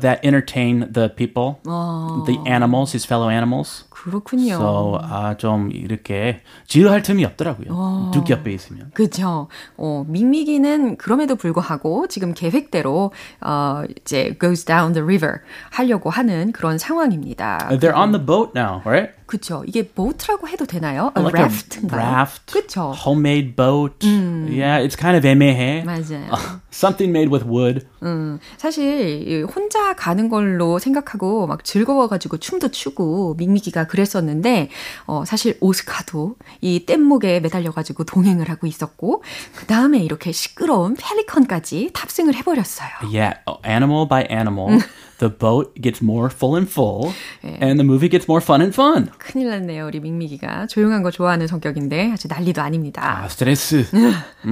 that 0.00 0.24
entertain 0.24 0.88
the 0.90 1.08
people, 1.10 1.60
the 1.64 2.38
animals, 2.46 2.92
his 2.92 3.04
fellow 3.04 3.28
animals. 3.28 3.84
그렇군요. 4.07 4.53
So, 4.53 4.99
아, 5.01 5.35
좀 5.35 5.69
이렇게 5.73 6.41
지루할 6.65 7.01
틈이 7.01 7.25
없더라고요. 7.25 8.11
두께 8.13 8.33
옆에 8.35 8.53
있으면. 8.53 8.89
그죠. 8.93 9.49
어, 9.75 10.05
밍미기는 10.07 10.95
그럼에도 10.95 11.35
불구하고 11.35 12.07
지금 12.07 12.33
계획대로 12.33 13.11
어, 13.41 13.83
이제 14.01 14.37
goes 14.39 14.63
down 14.63 14.93
the 14.93 15.03
river 15.03 15.39
하려고 15.71 16.09
하는 16.09 16.53
그런 16.53 16.77
상황입니다. 16.77 17.67
They're 17.71 17.93
on 17.93 18.13
the 18.13 18.25
boat 18.25 18.53
now, 18.55 18.81
right? 18.85 19.13
그쵸. 19.27 19.63
이게 19.67 19.87
boat라고 19.87 20.47
해도 20.47 20.65
되나요? 20.65 21.11
A 21.17 21.23
Like 21.23 21.39
raft. 21.43 21.79
a 21.79 21.89
raft. 21.91 22.51
그쵸. 22.51 22.93
Homemade 23.05 23.55
boat. 23.55 23.95
Yeah, 24.07 24.79
it's 24.81 24.95
kind 24.97 25.15
of 25.17 25.25
애매해. 25.27 25.83
맞아요. 25.85 26.31
Something 26.71 27.09
made 27.09 27.29
with 27.31 27.45
wood. 27.47 27.85
음, 28.03 28.39
사실 28.57 29.27
이 29.27 29.41
혼자 29.43 29.93
가는 29.95 30.29
걸로 30.29 30.79
생각하고 30.79 31.45
막 31.47 31.63
즐거워가지고 31.63 32.37
춤도 32.37 32.69
추고 32.71 33.35
밍미기가 33.37 33.87
그랬었는데 33.87 34.69
어, 35.07 35.23
사실 35.25 35.57
오스카도 35.59 36.35
이 36.61 36.85
뗏목에 36.85 37.39
매달려가지고 37.41 38.05
동행을 38.05 38.49
하고 38.49 38.65
있었고 38.67 39.23
그 39.55 39.65
다음에 39.65 39.99
이렇게 39.99 40.31
시끄러운 40.31 40.95
펠리컨까지 40.95 41.91
탑승을 41.93 42.35
해버렸어요. 42.35 42.89
Yeah, 43.11 43.39
animal 43.65 44.07
by 44.07 44.25
animal, 44.31 44.79
the 45.18 45.30
boat 45.30 45.74
gets 45.80 46.02
more 46.02 46.28
full 46.28 46.56
and 46.56 46.68
full, 46.68 47.12
and 47.42 47.78
the 47.78 47.84
movie 47.84 48.08
gets 48.08 48.26
more 48.28 48.42
fun 48.42 48.60
and 48.60 48.74
fun. 48.74 49.10
큰일 49.18 49.50
났네요, 49.50 49.86
우리 49.86 50.00
밍미기가. 50.00 50.66
조용한 50.66 51.02
거 51.02 51.10
좋아하는 51.10 51.46
성격인데 51.46 52.12
아주 52.12 52.28
난리도 52.28 52.60
아닙니다. 52.60 53.22
아, 53.22 53.28
스트레스. 53.28 53.86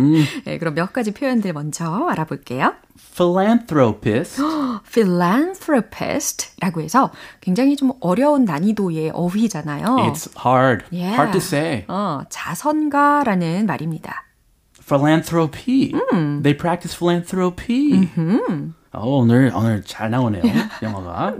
네, 0.45 0.59
그럼 0.59 0.75
몇 0.75 0.93
가지 0.93 1.11
표현들 1.13 1.53
먼저 1.53 2.07
알아볼게요. 2.09 2.75
Philanthropist. 3.17 4.41
philanthropist라고 4.93 6.81
해서 6.81 7.11
굉장히 7.41 7.77
좀 7.77 7.93
어려운 8.01 8.45
난이도의 8.45 9.11
어휘잖아요. 9.13 9.85
It's 10.11 10.29
hard. 10.39 10.85
Yeah. 10.93 11.15
Hard 11.15 11.33
to 11.33 11.41
say. 11.41 11.85
어, 11.89 12.23
자선가라는 12.29 13.67
말입니다. 13.67 14.25
Philanthropy. 14.87 15.93
They 16.43 16.57
practice 16.57 16.97
philanthropy. 16.97 18.09
어, 18.96 19.18
오늘 19.18 19.52
오늘 19.56 19.84
잘 19.84 20.10
나오네요. 20.10 20.44
영어가. 20.82 21.36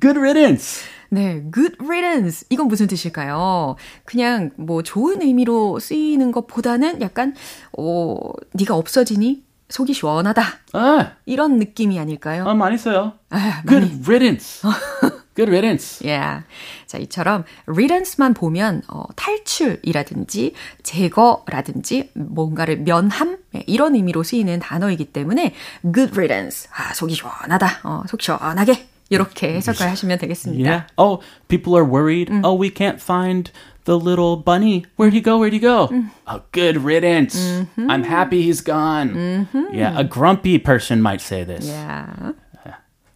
Good 0.00 0.18
riddance. 0.18 0.84
네, 1.10 1.42
good 1.52 1.76
riddance. 1.80 2.46
이건 2.48 2.68
무슨 2.68 2.86
뜻일까요? 2.86 3.76
그냥 4.04 4.50
뭐 4.56 4.82
좋은 4.82 5.20
의미로 5.20 5.78
쓰이는 5.78 6.32
것보다는 6.32 7.00
약간 7.02 7.34
어, 7.76 8.16
네가 8.54 8.74
없어지니 8.76 9.44
속이 9.68 9.92
시원하다. 9.94 10.42
아, 10.74 11.12
이런 11.26 11.58
느낌이 11.58 11.98
아닐까요? 11.98 12.44
아 12.46 12.54
많이 12.54 12.76
써요. 12.78 13.14
아, 13.30 13.62
Good 13.66 14.02
riddance. 14.04 14.62
Good 15.35 15.49
riddance. 15.49 16.01
Yeah. 16.03 16.43
자, 16.87 16.97
이처럼 16.97 17.43
riddance만 17.67 18.33
보면 18.33 18.81
어, 18.87 19.03
탈출이라든지 19.15 20.53
제거라든지 20.83 22.09
뭔가를 22.13 22.77
면함 22.77 23.37
예, 23.55 23.63
이런 23.67 23.93
의미로 23.95 24.23
쓰이는 24.23 24.59
단어이기 24.59 25.05
때문에 25.13 25.53
good 25.93 26.13
riddance. 26.13 26.67
아, 26.75 26.93
속이 26.93 27.13
시원하다. 27.13 27.81
어, 27.83 28.03
속 28.07 28.21
시원하게 28.21 28.87
이렇게 29.09 29.53
해석을 29.55 29.89
하시면 29.89 30.17
되겠습니다. 30.17 30.69
Yeah. 30.69 30.87
Oh, 30.97 31.21
people 31.47 31.75
are 31.77 31.85
worried. 31.85 32.31
Oh, 32.43 32.53
we 32.59 32.69
can't 32.69 32.99
find 32.99 33.51
the 33.85 33.97
little 33.97 34.35
bunny. 34.35 34.83
Where'd 34.97 35.13
he 35.13 35.21
go? 35.21 35.37
Where'd 35.37 35.53
he 35.53 35.59
go? 35.59 35.87
Oh, 36.27 36.41
good 36.51 36.83
riddance. 36.83 37.37
I'm 37.77 38.03
happy 38.03 38.41
he's 38.41 38.59
gone. 38.61 39.47
Yeah, 39.71 39.97
a 39.97 40.03
grumpy 40.03 40.57
person 40.57 41.01
might 41.01 41.21
say 41.21 41.45
this. 41.45 41.65
Yeah. 41.67 42.33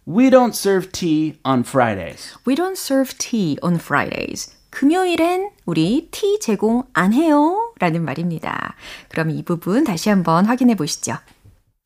We 0.06 0.30
don't 0.30 0.54
serve 0.54 0.90
tea 0.90 1.38
on 1.44 1.62
Fridays. 1.62 2.36
We 2.44 2.54
don't 2.56 2.76
serve 2.76 3.16
tea 3.18 3.56
on 3.62 3.76
Fridays. 3.76 4.50
금요일엔 4.70 5.50
우리 5.66 6.08
티 6.10 6.38
제공 6.40 6.82
안 6.92 7.12
해요. 7.12 7.72
라는 7.78 8.04
말입니다. 8.04 8.74
그럼 9.08 9.30
이 9.30 9.42
부분 9.44 9.84
다시 9.84 10.08
한번 10.08 10.46
확인해 10.46 10.74
보시죠. 10.74 11.18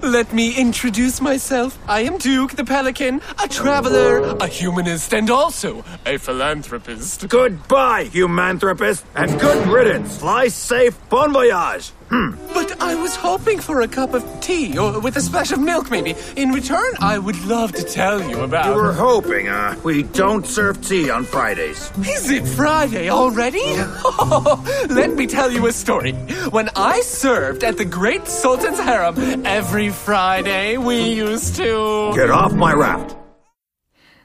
Let 0.02 0.30
me 0.30 0.54
introduce 0.58 1.22
myself. 1.22 1.78
I 1.88 2.02
am 2.02 2.18
Duke 2.18 2.54
the 2.54 2.64
Pelican, 2.64 3.22
a 3.42 3.48
traveler, 3.48 4.36
a 4.40 4.46
humanist, 4.46 5.14
and 5.14 5.30
also 5.30 5.84
a 6.04 6.18
philanthropist. 6.18 7.26
Goodbye, 7.28 8.04
humanthropist, 8.12 9.06
and 9.16 9.40
good 9.40 9.66
riddance. 9.66 10.18
Fly 10.18 10.48
safe, 10.48 10.94
bon 11.08 11.32
voyage. 11.32 11.92
But 12.11 12.81
I 12.81 12.95
was 12.95 13.15
hoping 13.15 13.59
for 13.59 13.81
a 13.81 13.87
cup 13.87 14.13
of 14.13 14.23
tea, 14.41 14.77
or 14.77 14.99
with 14.99 15.15
a 15.15 15.21
splash 15.21 15.51
of 15.51 15.59
milk, 15.59 15.89
maybe. 15.89 16.13
In 16.35 16.49
return, 16.51 16.93
I 16.99 17.17
would 17.17 17.39
love 17.45 17.71
to 17.73 17.83
tell 17.83 18.21
you 18.29 18.41
about. 18.41 18.65
You 18.65 18.73
were 18.73 18.91
hoping, 18.91 19.47
uh, 19.47 19.79
we 19.83 20.03
don't 20.03 20.45
serve 20.45 20.85
tea 20.85 21.09
on 21.09 21.23
Fridays. 21.23 21.89
Is 21.99 22.29
it 22.29 22.45
Friday 22.45 23.09
already? 23.09 23.63
Let 24.89 25.13
me 25.13 25.25
tell 25.25 25.51
you 25.51 25.67
a 25.67 25.71
story. 25.71 26.11
When 26.51 26.69
I 26.75 26.99
served 27.01 27.63
at 27.63 27.77
the 27.77 27.85
Great 27.85 28.27
Sultan's 28.27 28.79
Harem, 28.79 29.45
every 29.45 29.89
Friday 29.89 30.77
we 30.77 31.13
used 31.13 31.55
to. 31.55 32.11
Get 32.13 32.29
off 32.29 32.53
my 32.53 32.73
raft. 32.73 33.15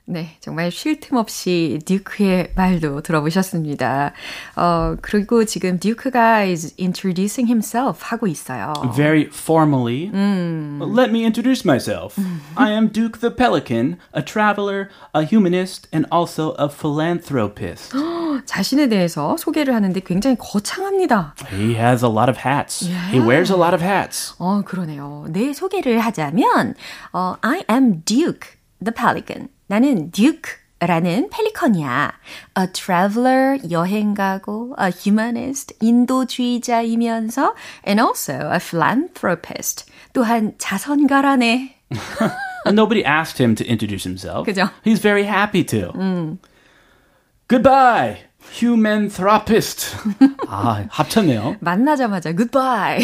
네, 0.09 0.37
정말 0.39 0.71
쉴 0.71 1.01
틈 1.01 1.17
없이 1.17 1.81
듀크의 1.85 2.53
말도 2.55 3.01
들어보셨습니다. 3.03 4.13
어, 4.55 4.95
그리고 5.03 5.45
지금 5.45 5.81
듀크가 5.81 6.43
is 6.47 6.77
introducing 6.79 7.51
himself 7.51 8.03
하고 8.05 8.29
있어요. 8.29 8.73
Very 8.95 9.23
formally. 9.25 10.09
Let 10.15 11.11
me 11.11 11.25
introduce 11.25 11.65
myself. 11.67 12.17
I 12.55 12.71
am 12.71 12.93
Duke 12.93 13.19
the 13.19 13.35
Pelican, 13.35 13.99
a 14.15 14.23
traveler, 14.23 14.91
a 15.13 15.25
humanist, 15.25 15.89
and 15.93 16.07
also 16.13 16.55
a 16.57 16.69
philanthropist. 16.69 17.93
자신에 18.45 18.89
대해서 18.89 19.37
소개를 19.37 19.75
하는데 19.75 19.99
굉장히 20.01 20.37
거창합니다. 20.39 21.35
he 21.51 21.75
has 21.75 22.05
a 22.05 22.11
lot 22.11 22.31
of 22.31 22.39
hats. 22.47 22.87
He 23.11 23.19
wears 23.19 23.51
a 23.53 23.59
lot 23.59 23.75
of 23.75 23.83
hats. 23.83 24.35
어, 24.39 24.63
그러네요. 24.65 25.27
내 25.31 25.53
소개를 25.53 25.99
하자면, 25.99 26.75
어, 27.13 27.35
I 27.41 27.65
am 27.69 28.03
Duke 28.05 28.51
the 28.81 28.95
Pelican. 28.95 29.49
나는 29.68 30.12
Duke라는 30.12 31.30
펠리컨이야. 31.30 32.13
A 32.58 32.68
traveler, 32.74 33.58
여행가고, 33.70 34.75
a 34.80 34.91
humanist, 34.91 35.74
인도주의자이면서, 35.82 37.56
and 37.88 38.01
also 38.01 38.34
a 38.51 38.60
philanthropist. 38.60 39.86
또한 40.13 40.53
자선가라네. 40.58 41.75
And 42.65 42.75
nobody 42.75 43.03
asked 43.03 43.38
him 43.41 43.56
to 43.56 43.65
introduce 43.65 44.03
himself. 44.03 44.46
그죠? 44.46 44.70
He's 44.84 45.00
very 45.00 45.24
happy 45.24 45.63
to. 45.65 46.38
Goodbye, 47.48 48.18
humanthropist. 48.60 49.96
아, 50.48 50.86
합쳤네요. 50.89 51.58
만나자마자 51.60 52.34
goodbye. 52.36 53.01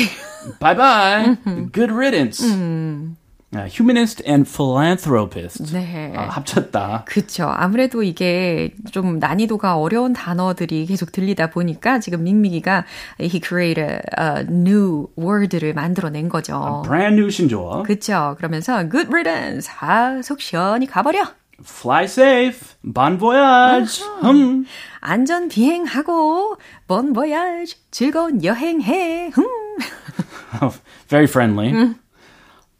Bye 0.59 0.75
bye. 0.75 1.37
Good 1.71 1.91
riddance. 1.91 2.41
Uh, 2.43 3.15
Humanist 3.54 4.22
and 4.26 4.48
philanthropist. 4.50 5.72
네. 5.72 6.12
아, 6.16 6.22
합쳤다. 6.22 7.04
그쵸. 7.06 7.46
아무래도 7.48 8.02
이게 8.02 8.74
좀 8.90 9.18
난이도가 9.18 9.76
어려운 9.76 10.12
단어들이 10.12 10.86
계속 10.86 11.12
들리다 11.12 11.50
보니까 11.50 12.00
지금 12.00 12.24
밍밍이가 12.24 12.84
he 13.20 13.40
created 13.44 14.00
a 14.18 14.44
new 14.48 15.08
word를 15.18 15.74
만들어낸 15.74 16.28
거죠. 16.28 16.82
Brand 16.86 17.14
new 17.18 17.30
신조어. 17.30 17.82
그쵸. 17.82 18.34
그러면서 18.38 18.88
good 18.88 19.08
riddance. 19.08 19.70
아, 19.80 20.20
속 20.22 20.40
시원히 20.40 20.86
가버려. 20.86 21.20
Fly 21.60 22.04
safe. 22.04 22.74
Bon 22.82 23.18
voyage. 23.18 24.02
흠. 24.22 24.64
안전 25.00 25.48
비행하고 25.48 26.56
bon 26.88 27.12
voyage. 27.12 27.76
즐거운 27.90 28.42
여행해. 28.42 29.30
흠. 29.32 29.46
Very 31.08 31.26
friendly. 31.26 31.94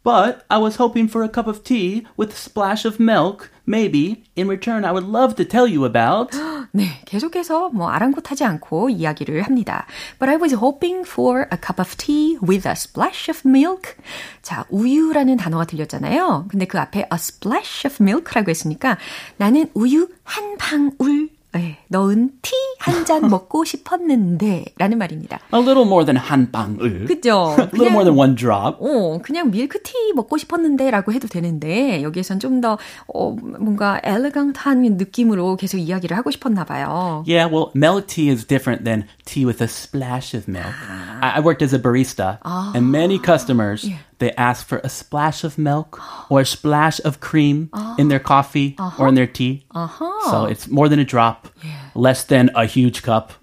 But 0.04 0.46
I 0.48 0.58
was 0.58 0.76
hoping 0.76 1.08
for 1.08 1.22
a 1.22 1.28
cup 1.28 1.46
of 1.46 1.64
tea 1.64 2.06
with 2.16 2.32
a 2.32 2.36
splash 2.36 2.86
of 2.86 2.98
milk. 2.98 3.50
Maybe. 3.66 4.24
In 4.36 4.48
return, 4.48 4.86
I 4.86 4.92
would 4.92 5.04
love 5.04 5.36
to 5.36 5.44
tell 5.44 5.68
you 5.68 5.84
about. 5.84 6.30
네, 6.72 7.02
계속해서 7.04 7.70
뭐 7.74 7.90
아랑곳하지 7.90 8.44
않고 8.44 8.88
이야기를 8.88 9.42
합니다. 9.42 9.84
But 10.18 10.30
I 10.30 10.36
was 10.36 10.54
hoping 10.54 11.04
for 11.06 11.46
a 11.52 11.58
cup 11.60 11.78
of 11.78 11.96
tea 11.98 12.38
with 12.40 12.66
a 12.66 12.72
splash 12.72 13.28
of 13.28 13.42
milk. 13.46 13.96
자, 14.40 14.64
우유라는 14.70 15.36
단어가 15.36 15.66
들렸잖아요. 15.66 16.46
근데 16.48 16.66
그 16.66 16.78
앞에 16.78 17.00
a 17.00 17.06
splash 17.12 17.86
of 17.86 18.02
milk라고 18.02 18.48
했으니까 18.48 18.96
나는 19.36 19.68
우유 19.74 20.08
한 20.24 20.56
방울 20.56 21.28
네, 21.53 21.77
넣은 21.89 22.31
티 22.41 22.51
한 22.79 23.05
잔 23.05 23.29
먹고 23.29 23.63
싶었는데 23.63 24.65
라는 24.77 24.97
말입니다. 24.97 25.39
A 25.53 25.59
little 25.61 25.85
more 25.85 26.03
than 26.05 26.17
한 26.17 26.51
방울. 26.51 27.05
그죠? 27.05 27.55
A 27.57 27.65
little 27.73 27.91
more 27.91 28.03
than 28.03 28.17
one 28.17 28.35
drop. 28.35 28.77
어, 28.79 29.19
그냥 29.23 29.51
밀크티 29.51 30.13
먹고 30.15 30.37
싶었는데 30.37 30.91
라고 30.91 31.13
해도 31.13 31.27
되는데 31.27 32.01
여기에선 32.03 32.39
좀더 32.39 32.77
어, 33.07 33.31
뭔가 33.59 34.01
엘레강트한 34.03 34.81
느낌으로 34.97 35.55
계속 35.55 35.77
이야기를 35.77 36.17
하고 36.17 36.29
싶었나 36.31 36.65
봐요. 36.65 37.23
Yeah, 37.27 37.47
well, 37.49 37.71
milk 37.75 38.07
tea 38.07 38.29
is 38.29 38.45
different 38.45 38.83
than 38.83 39.05
tea 39.25 39.45
with 39.45 39.61
a 39.61 39.67
splash 39.67 40.33
of 40.35 40.47
milk. 40.49 40.73
I, 41.21 41.37
I 41.37 41.39
worked 41.39 41.61
as 41.63 41.73
a 41.73 41.79
barista, 41.79 42.39
and 42.75 42.91
many 42.91 43.17
customers 43.19 43.87
they 44.23 44.31
ask 44.39 44.65
for 44.65 44.79
a 44.83 44.89
splash 44.89 45.43
of 45.43 45.57
milk 45.57 45.99
or 46.31 46.39
a 46.41 46.45
splash 46.45 46.99
of 47.03 47.19
cream 47.19 47.69
in 47.99 48.07
their 48.07 48.19
coffee 48.19 48.75
or 48.97 49.07
in 49.07 49.15
their 49.15 49.27
tea. 49.27 49.65
Uh-huh. 49.75 50.31
So 50.31 50.45
it's 50.45 50.67
more 50.67 50.87
than 50.89 50.99
a 50.99 51.05
drop, 51.05 51.47
less 51.95 52.23
than 52.23 52.49
a 52.55 52.65
huge 52.65 53.03
cup. 53.03 53.33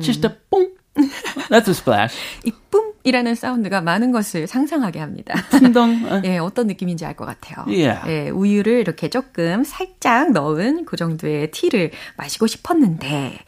Just 0.00 0.24
a 0.24 0.30
boom. 0.50 0.68
That's 1.48 1.68
a 1.68 1.74
splash. 1.74 2.14
이 2.44 2.52
뿜 2.70 2.91
이라는 3.04 3.34
사운드가 3.34 3.80
많은 3.80 4.12
것을 4.12 4.46
상상하게 4.46 5.00
합니다. 5.00 5.34
딩동. 5.50 6.22
예, 6.24 6.38
어떤 6.38 6.66
느낌인지 6.68 7.04
알 7.04 7.16
것 7.16 7.24
같아요. 7.26 7.64
Yeah. 7.66 8.00
예, 8.08 8.28
우유를 8.30 8.80
이렇게 8.80 9.10
조금 9.10 9.64
살짝 9.64 10.30
넣은 10.32 10.84
그 10.84 10.96
정도의 10.96 11.50
티를 11.50 11.90
마시고 12.16 12.46
싶었는데 12.46 13.38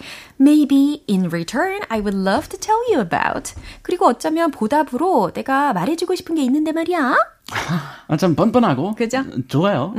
maybe 0.40 1.04
in 1.08 1.26
return 1.26 1.80
I 1.88 2.00
would 2.00 2.16
love 2.16 2.48
to 2.48 2.58
tell 2.58 2.80
you 2.88 3.00
about. 3.00 3.54
그리고 3.82 4.06
어쩌면 4.06 4.50
보답으로 4.50 5.30
내가 5.32 5.72
말해주고 5.72 6.14
싶은 6.16 6.34
게 6.34 6.42
있는데 6.42 6.72
말이야. 6.72 7.14
아, 8.08 8.16
참 8.16 8.34
뻔뻔하고. 8.34 8.94
그죠? 8.96 9.22
좋아요. 9.48 9.94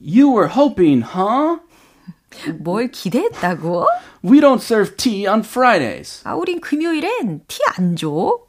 You 0.00 0.28
were 0.30 0.48
hoping, 0.48 1.02
huh? 1.02 1.60
뭘 2.59 2.89
기대했다고? 2.91 3.87
We 4.23 4.39
don't 4.39 4.61
serve 4.61 4.95
tea 4.97 5.27
on 5.27 5.39
Fridays. 5.41 6.21
아, 6.25 6.35
우린 6.35 6.59
금요일엔 6.61 7.41
티 7.47 7.59
안 7.77 7.95
줘. 7.95 8.39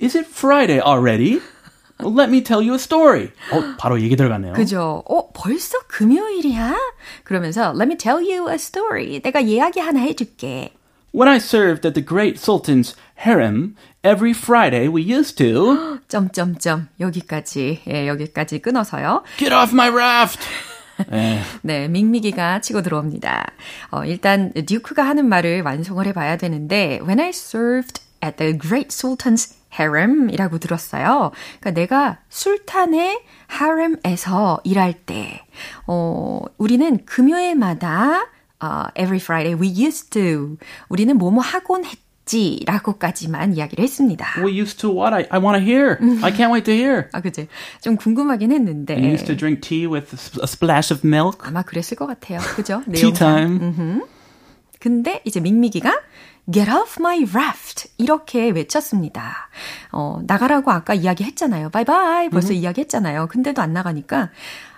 Is 0.00 0.16
it 0.16 0.28
Friday 0.28 0.78
already? 0.80 1.40
Well, 1.98 2.12
let 2.14 2.28
me 2.30 2.42
tell 2.42 2.60
you 2.62 2.74
a 2.74 2.78
story. 2.78 3.30
어, 3.50 3.74
바로 3.78 3.98
얘기 4.02 4.16
들어갔네요. 4.16 4.52
그죠? 4.52 5.02
어, 5.08 5.32
벌써 5.32 5.78
금요일이야? 5.88 6.76
그러면서 7.24 7.72
let 7.74 7.84
me 7.88 7.96
tell 7.96 8.18
you 8.20 8.48
a 8.50 8.56
story. 8.56 9.20
내가 9.22 9.40
이야기 9.40 9.80
하나 9.80 10.00
해줄게. 10.00 10.72
When 11.14 11.26
I 11.28 11.36
served 11.38 11.86
at 11.86 11.94
the 11.94 12.04
great 12.04 12.38
sultan's 12.38 12.94
harem, 13.24 13.74
every 14.04 14.32
Friday 14.32 14.86
we 14.88 15.00
used 15.00 15.38
to 15.38 15.98
점점점 16.08 16.88
여기까지 17.00 17.80
예, 17.88 18.06
여기까지 18.08 18.58
끊어서요. 18.60 19.22
get 19.38 19.54
off 19.54 19.72
my 19.72 19.88
raft. 19.88 20.38
예, 21.11 21.39
네, 21.61 21.87
밍미기가 21.89 22.61
치고 22.61 22.81
들어옵니다. 22.81 23.51
어, 23.91 24.05
일단 24.05 24.51
듀크가 24.53 25.03
하는 25.03 25.27
말을 25.27 25.61
완성을 25.63 26.05
해봐야 26.05 26.37
되는데 26.37 26.99
when 27.01 27.19
I 27.19 27.29
served 27.29 28.01
at 28.23 28.37
the 28.37 28.57
great 28.57 28.89
sultan's 28.89 29.55
harem이라고 29.73 30.57
들었어요. 30.59 31.31
그러니까 31.59 31.71
내가 31.71 32.19
술탄의 32.29 33.21
harem에서 33.51 34.59
일할 34.63 34.93
때, 34.93 35.45
어, 35.87 36.41
우리는 36.57 37.05
금요일마다 37.05 38.27
어, 38.59 38.85
every 38.95 39.17
Friday 39.17 39.59
we 39.59 39.69
used 39.69 40.11
to 40.11 40.57
우리는 40.87 41.17
뭐뭐 41.17 41.41
하곤 41.41 41.85
했 41.85 41.97
지 42.25 42.61
라고까지만 42.65 43.55
이야기를 43.55 43.83
했습니다. 43.83 44.25
we 44.43 44.59
used 44.59 44.79
to 44.79 44.91
what? 44.91 45.13
I, 45.13 45.25
I 45.29 45.39
want 45.39 45.59
to 45.59 45.65
hear. 45.65 45.97
I 46.23 46.31
can't 46.31 46.51
wait 46.51 46.65
to 46.65 46.73
hear. 46.73 47.09
아, 47.13 47.21
그치. 47.21 47.47
좀 47.81 47.95
궁금하긴 47.95 48.51
했는데. 48.51 48.95
We 48.95 49.09
used 49.11 49.25
to 49.25 49.35
drink 49.35 49.61
tea 49.61 49.87
with 49.87 50.13
a 50.39 50.43
splash 50.43 50.93
of 50.93 51.05
milk. 51.05 51.39
아마 51.41 51.63
그랬을 51.63 51.97
것 51.97 52.05
같아요. 52.07 52.39
그죠? 52.55 52.83
Tea 52.93 53.11
time. 53.13 54.01
근데 54.79 55.21
이제 55.25 55.39
밍미기가 55.39 55.91
Get 56.51 56.69
off 56.71 56.97
my 56.99 57.23
raft 57.31 57.89
이렇게 57.97 58.49
외쳤습니다. 58.49 59.49
어, 59.91 60.21
나가라고 60.25 60.71
아까 60.71 60.93
이야기했잖아요. 60.93 61.69
바이바이 61.69 62.29
벌써 62.29 62.53
이야기했잖아요. 62.53 63.27
근데도 63.27 63.61
안 63.61 63.73
나가니까 63.73 64.31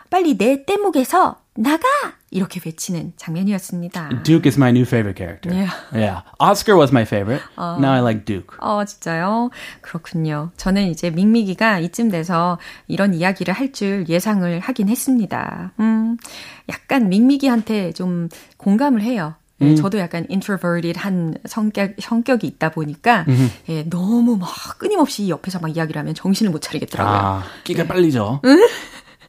빨리 0.09 0.37
내 0.37 0.65
뗏목에서 0.65 1.37
나가 1.55 1.87
이렇게 2.33 2.59
외치는 2.65 3.13
장면이었습니다. 3.15 4.09
Duke 4.23 4.49
is 4.49 4.57
my 4.57 4.71
new 4.71 4.83
favorite 4.85 5.15
character. 5.17 5.53
Yeah. 5.53 5.71
Yeah. 5.93 6.21
Oscar 6.39 6.75
was 6.77 6.91
my 6.91 7.03
favorite. 7.03 7.43
Now 7.57 7.91
I 7.93 8.01
like 8.01 8.25
Duke. 8.25 8.57
어, 8.59 8.83
진짜요? 8.83 9.51
그렇군요. 9.81 10.49
저는 10.57 10.89
이제 10.89 11.09
밍미기가 11.11 11.79
이쯤 11.79 12.09
돼서 12.09 12.57
이런 12.87 13.13
이야기를 13.13 13.53
할 13.53 13.71
줄 13.73 14.05
예상을 14.07 14.59
하긴 14.59 14.89
했습니다. 14.89 15.71
음, 15.79 16.17
약간 16.69 17.09
밍미기한테 17.09 17.91
좀 17.93 18.29
공감을 18.57 19.01
해요. 19.01 19.35
예, 19.61 19.75
저도 19.75 19.97
약간 19.99 20.25
introverted한 20.29 21.35
성격, 21.45 21.93
성격이 21.99 22.45
있다 22.47 22.69
보니까, 22.71 23.25
예, 23.69 23.83
너무 23.89 24.35
막 24.35 24.49
끊임없이 24.77 25.29
옆에서 25.29 25.59
막 25.59 25.73
이야기를 25.75 25.97
하면 25.99 26.13
정신을 26.13 26.51
못 26.51 26.61
차리겠더라고요. 26.61 27.15
아, 27.15 27.43
끼가 27.63 27.85
빨리죠. 27.87 28.41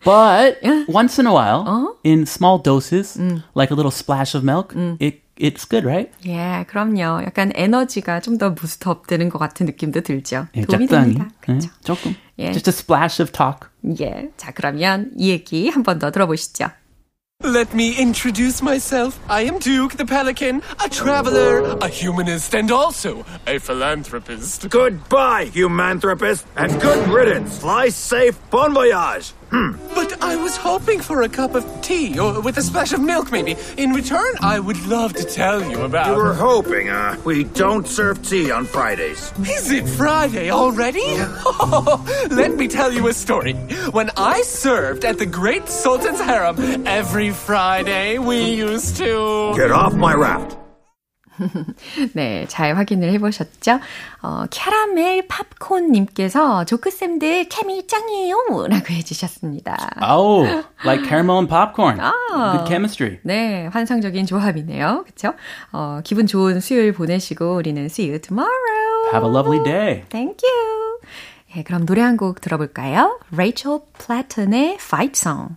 But 0.05 0.61
once 0.87 1.19
in 1.19 1.27
a 1.27 1.33
while, 1.33 1.97
in 2.03 2.25
small 2.25 2.57
doses, 2.57 3.19
like 3.53 3.69
a 3.71 3.75
little 3.75 3.91
splash 3.91 4.33
of 4.33 4.43
milk, 4.43 4.73
it 4.99 5.21
it's 5.37 5.63
good, 5.65 5.85
right? 5.85 6.11
예, 6.25 6.65
그럼요. 6.67 7.23
약간 7.25 7.51
에너지가 7.55 8.19
좀 8.21 8.37
더 8.37 8.53
부스트업 8.55 9.07
되는 9.07 9.29
것 9.29 9.39
같은 9.39 9.65
느낌도 9.65 10.01
들죠. 10.01 10.47
예, 10.55 10.63
도움이 10.65 10.87
적당히. 10.87 11.13
됩니다. 11.15 11.27
예, 11.31 11.45
그렇죠. 11.45 11.69
조금. 11.83 12.15
예. 12.39 12.51
Just 12.51 12.69
a 12.69 12.73
splash 12.73 13.21
of 13.21 13.31
talk. 13.31 13.69
예. 14.01 14.29
자, 14.37 14.51
그러면 14.53 15.11
이 15.17 15.29
얘기 15.29 15.69
한 15.69 15.83
번 15.83 15.97
더 15.99 16.11
들어보시죠. 16.11 16.71
Let 17.41 17.73
me 17.73 17.95
introduce 17.97 18.61
myself. 18.61 19.17
I 19.29 19.43
am 19.47 19.59
Duke 19.59 19.95
the 19.95 20.03
Pelican, 20.03 20.61
a 20.83 20.89
traveler, 20.89 21.77
a 21.79 21.87
humanist, 21.87 22.53
and 22.53 22.69
also 22.69 23.23
a 23.47 23.59
philanthropist. 23.59 24.67
Goodbye, 24.69 25.45
humanthropist, 25.53 26.45
and 26.57 26.81
good 26.81 26.99
riddance. 27.07 27.59
Fly 27.59 27.87
safe, 27.91 28.35
bon 28.51 28.73
voyage. 28.73 29.31
But 29.94 30.20
I 30.20 30.34
was 30.36 30.56
hoping 30.56 31.00
for 31.00 31.22
a 31.22 31.28
cup 31.28 31.54
of 31.54 31.64
tea 31.80 32.18
or 32.18 32.40
with 32.40 32.58
a 32.58 32.62
splash 32.62 32.92
of 32.92 33.00
milk, 33.00 33.30
maybe. 33.30 33.56
In 33.76 33.92
return, 33.92 34.34
I 34.40 34.58
would 34.58 34.84
love 34.86 35.12
to 35.14 35.24
tell 35.24 35.62
you 35.62 35.82
about. 35.82 36.08
You 36.08 36.16
were 36.16 36.34
hoping, 36.34 36.88
uh, 36.90 37.16
we 37.24 37.44
don't 37.44 37.86
serve 37.86 38.20
tea 38.22 38.50
on 38.50 38.64
Fridays. 38.64 39.32
Is 39.38 39.70
it 39.70 39.86
Friday 39.88 40.50
already? 40.50 41.06
Let 42.30 42.56
me 42.56 42.66
tell 42.66 42.92
you 42.92 43.06
a 43.06 43.12
story. 43.12 43.52
When 43.92 44.10
I 44.16 44.42
served 44.42 45.04
at 45.04 45.18
the 45.18 45.26
great 45.26 45.68
Sultan's 45.68 46.20
harem, 46.20 46.86
every 46.86 47.30
Friday 47.30 48.18
we 48.18 48.54
used 48.54 48.96
to. 48.96 49.52
Get 49.56 49.70
off 49.70 49.94
my 49.94 50.14
raft. 50.14 50.63
네, 52.14 52.46
잘 52.48 52.76
확인을 52.76 53.10
해보셨죠? 53.12 53.80
어, 54.22 54.44
캐러멜 54.50 55.26
팝콘님께서 55.28 56.64
조크쌤들 56.64 57.48
케미 57.48 57.86
짱이에요! 57.86 58.36
라고 58.68 58.92
해주셨습니다. 58.92 59.76
Oh, 60.02 60.44
like 60.84 61.04
caramel 61.08 61.38
and 61.38 61.48
popcorn. 61.48 61.98
Ah. 62.00 62.56
Good 62.56 62.68
chemistry. 62.68 63.18
네, 63.22 63.66
환상적인 63.72 64.26
조합이네요. 64.26 65.04
그쵸? 65.06 65.34
어, 65.72 66.00
기분 66.04 66.26
좋은 66.26 66.60
수요일 66.60 66.92
보내시고 66.92 67.56
우리는 67.56 67.84
see 67.86 68.08
you 68.08 68.20
tomorrow. 68.20 69.10
Have 69.12 69.24
a 69.28 69.32
lovely 69.32 69.62
day. 69.64 70.04
Thank 70.10 70.38
you. 70.42 70.98
예, 71.56 71.62
그럼 71.62 71.86
노래 71.86 72.00
한 72.02 72.16
곡 72.16 72.40
들어볼까요? 72.40 73.18
Rachel 73.32 73.80
Platon의 73.98 74.74
Fight 74.80 75.12
Song. 75.16 75.56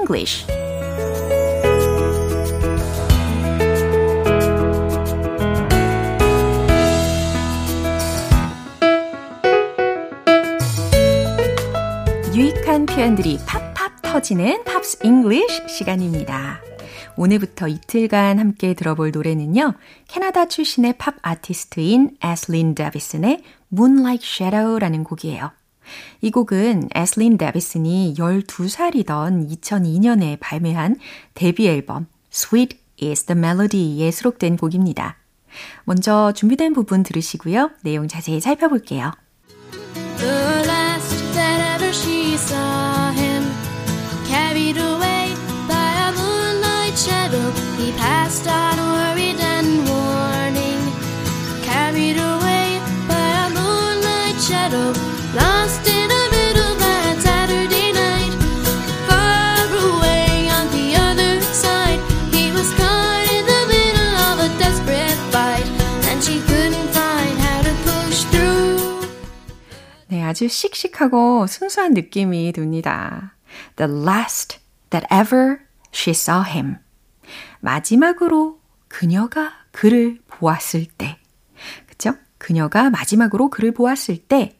English. 0.11 0.45
유익한 12.35 12.85
표현들이 12.85 13.39
팝팝 13.45 14.01
터지는 14.01 14.63
팝스 14.65 14.99
English 15.03 15.69
시간입니다. 15.69 16.61
오늘부터 17.15 17.67
이틀간 17.67 18.39
함께 18.39 18.73
들어볼 18.73 19.11
노래는요. 19.11 19.75
캐나다 20.07 20.47
출신의 20.47 20.97
팝 20.97 21.15
아티스트인 21.21 22.17
애슬린 22.23 22.75
다비슨의 22.75 23.43
Moonlight 23.71 24.25
Shadow라는 24.25 25.03
곡이에요. 25.05 25.51
이 26.21 26.31
곡은 26.31 26.89
애슬린 26.95 27.37
데비슨이 27.37 28.15
12살이던 28.17 29.49
2002년에 29.49 30.37
발매한 30.39 30.97
데뷔 31.33 31.67
앨범 31.67 32.07
Sweet 32.31 32.77
is 33.01 33.25
the 33.25 33.37
Melody에 33.37 34.11
수록된 34.11 34.57
곡입니다. 34.57 35.17
먼저 35.83 36.31
준비된 36.33 36.73
부분 36.73 37.03
들으시고요. 37.03 37.71
내용 37.83 38.07
자세히 38.07 38.39
살펴볼게요. 38.39 39.11
The 40.17 40.63
last 40.65 41.33
that 41.33 41.75
ever 41.75 41.91
she 41.91 42.35
saw 42.35 43.11
him 43.11 43.43
carried 44.27 44.77
away 44.79 45.33
by 45.67 45.91
a 46.07 46.13
moonlight 46.13 46.97
shadow 46.97 47.51
he 47.77 47.91
passed 47.97 48.47
on 48.47 48.77
worried 48.77 49.41
and 49.41 49.90
아주 70.41 70.47
씩씩하고 70.47 71.45
순수한 71.45 71.93
느낌이 71.93 72.51
듭니다. 72.53 73.35
The 73.75 73.91
last 73.91 74.57
that 74.89 75.05
ever 75.13 75.59
she 75.93 76.13
saw 76.13 76.43
him. 76.43 76.77
마지막으로 77.59 78.59
그녀가 78.87 79.51
그를 79.71 80.19
보았을 80.27 80.85
때. 80.97 81.19
그쵸? 81.85 82.15
그녀가 82.39 82.89
마지막으로 82.89 83.51
그를 83.51 83.71
보았을 83.71 84.17
때 84.17 84.57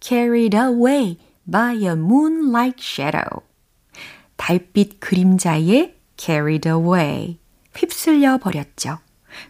carried 0.00 0.56
away 0.56 1.18
by 1.50 1.78
a 1.78 1.94
moonlight 1.94 2.80
shadow. 2.80 3.42
달빛 4.36 5.00
그림자에 5.00 5.96
carried 6.16 6.68
away. 6.68 7.40
휩쓸려 7.74 8.38
버렸죠. 8.38 9.00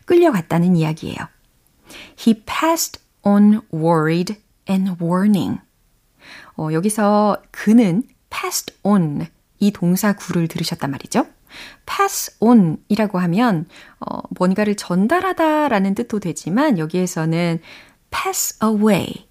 끌려갔다는 0.07 0.75
이야기예요. 0.75 1.19
He 2.19 2.43
passed 2.47 3.03
on 3.23 3.61
worried 3.75 4.41
and 4.69 5.03
warning. 5.03 5.61
어, 6.57 6.69
여기서 6.73 7.43
그는 7.51 8.03
passed 8.31 8.75
on 8.83 9.27
이 9.59 9.71
동사 9.71 10.13
구를 10.13 10.49
들으셨단 10.49 10.91
말이죠. 10.91 11.27
pass 11.87 12.37
on 12.41 12.79
이라고 12.89 13.19
하면 13.19 13.67
어, 14.01 14.21
뭔가를 14.31 14.77
전달하다 14.77 15.69
라는 15.69 15.95
뜻도 15.95 16.21
되지만 16.21 16.79
여기에서는 16.79 17.61
pass 18.11 18.59
away 18.63 19.27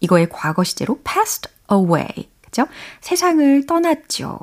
이거의 0.00 0.28
과거 0.28 0.64
시제로 0.64 1.00
passed 1.02 1.50
away 1.70 2.28
그죠? 2.40 2.66
세상을 3.00 3.66
떠났죠. 3.66 4.38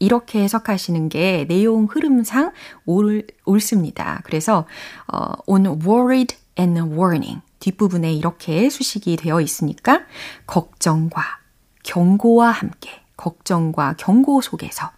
이렇게 0.00 0.42
해석하시는 0.42 1.08
게 1.08 1.46
내용 1.48 1.84
흐름상 1.84 2.52
옳, 2.84 3.26
옳습니다. 3.44 4.20
그래서 4.24 4.66
어, 5.06 5.32
on 5.46 5.66
worried 5.66 6.36
and 6.58 6.80
warning 6.80 7.40
뒷부분에 7.64 8.12
이렇게 8.12 8.68
수식이 8.68 9.16
되어 9.16 9.40
있으니까 9.40 10.02
걱정과 10.46 11.22
경고와 11.82 12.50
함께 12.50 12.90
걱정과 13.16 13.94
경고 13.96 14.42
속에서 14.42 14.90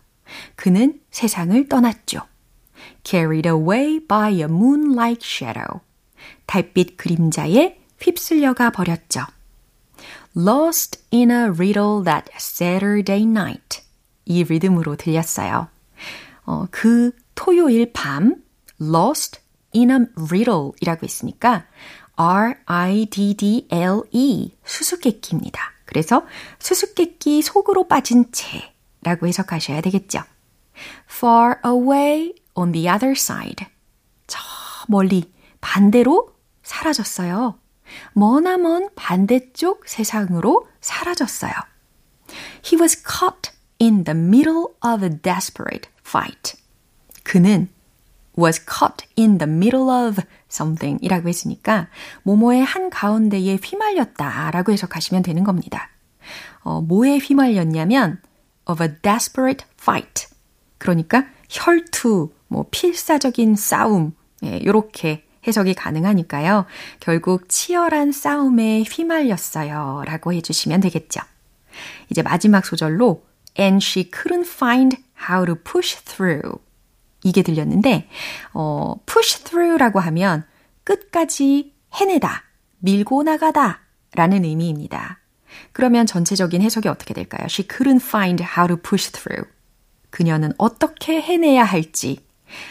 그는 0.57 1.01
세상을 1.11 1.69
떠났죠. 1.69 2.21
carried 3.05 3.49
away 3.49 4.01
by 4.01 4.35
a 4.39 4.45
moonlight 4.45 5.25
shadow. 5.25 5.81
달빛 6.47 6.97
그림자에 6.97 7.79
휩쓸려가 8.01 8.71
버렸죠. 8.71 9.23
lost 10.37 11.01
in 11.13 11.31
a 11.31 11.45
riddle 11.45 12.03
that 12.05 12.31
Saturday 12.35 13.23
night. 13.23 13.83
이 14.25 14.43
리듬으로 14.43 14.97
들렸어요. 14.97 15.69
어, 16.45 16.67
그 16.71 17.13
토요일 17.37 17.93
밤 17.93 18.43
lost 18.81 19.41
in 19.75 19.91
a 19.91 20.07
riddle 20.29 20.73
이라고 20.81 21.07
있으니까 21.07 21.67
R-I-D-D-L-E 22.17 23.77
수수께끼입니다. 24.65 25.61
그래서 25.85 26.27
수수께끼 26.59 27.43
속으로 27.43 27.87
빠진 27.89 28.33
채 28.33 28.75
라고 29.03 29.27
해석하셔야 29.27 29.81
되겠죠. 29.83 30.23
Far 31.09 31.57
away 31.65 32.35
on 32.55 32.73
the 32.73 32.89
other 32.89 33.13
side. 33.13 33.67
저 34.27 34.41
멀리 34.89 35.33
반대로 35.61 36.35
사라졌어요. 36.63 37.59
머나먼 38.13 38.89
반대쪽 38.97 39.89
세상으로 39.89 40.67
사라졌어요. 40.81 41.53
He 42.65 42.81
was 42.81 42.97
caught 42.97 43.53
in 43.81 44.05
the 44.05 44.19
middle 44.19 44.75
of 44.85 45.05
a 45.05 45.11
desperate 45.11 45.89
fight. 46.01 46.57
그는 47.23 47.69
was 48.39 48.65
caught 48.65 49.07
in 49.17 49.39
the 49.39 49.51
middle 49.51 49.91
of 49.91 50.23
something 50.51 51.03
이라고 51.03 51.29
했으니까 51.29 51.89
모모의 52.23 52.65
한 52.65 52.91
가운데에 52.91 53.59
휘말렸다 53.63 54.51
라고 54.51 54.73
해석하시면 54.73 55.23
되는 55.23 55.45
겁니다. 55.45 55.91
어, 56.61 56.81
뭐에 56.81 57.19
휘말렸냐면 57.19 58.21
of 58.67 58.83
a 58.83 58.91
desperate 59.03 59.65
fight. 59.81 60.29
그러니까 60.79 61.27
혈투, 61.49 62.33
뭐 62.49 62.67
필사적인 62.71 63.57
싸움, 63.57 64.15
예, 64.45 64.61
요렇게 64.65 65.25
해석이 65.47 65.75
가능하니까요. 65.75 66.67
결국 67.01 67.49
치열한 67.49 68.13
싸움에 68.13 68.83
휘말렸어요. 68.83 70.03
라고 70.05 70.33
해주시면 70.33 70.81
되겠죠. 70.81 71.21
이제 72.11 72.23
마지막 72.23 72.67
소절로 72.67 73.25
and 73.59 73.85
she 73.85 74.11
couldn't 74.11 74.47
find 74.47 74.97
how 75.31 75.47
to 75.47 75.55
push 75.55 75.97
through. 76.05 76.59
이게 77.27 77.43
들렸는데, 77.43 78.09
어, 78.53 78.95
push 79.05 79.45
through라고 79.45 80.01
하면 80.01 80.45
끝까지 80.85 81.75
해내다, 81.95 82.45
밀고 82.79 83.25
나가다 83.25 83.81
라는 84.15 84.45
의미입니다. 84.45 85.19
그러면 85.73 86.07
전체적인 86.07 86.63
해석이 86.63 86.89
어떻게 86.89 87.15
될까요? 87.15 87.47
She 87.47 87.67
couldn't 87.67 88.03
find 88.03 88.43
how 88.43 88.69
to 88.69 88.77
push 88.77 89.11
through. 89.11 89.51
그녀는 90.11 90.53
어떻게 90.57 91.21
해내야 91.21 91.65
할지 91.65 92.25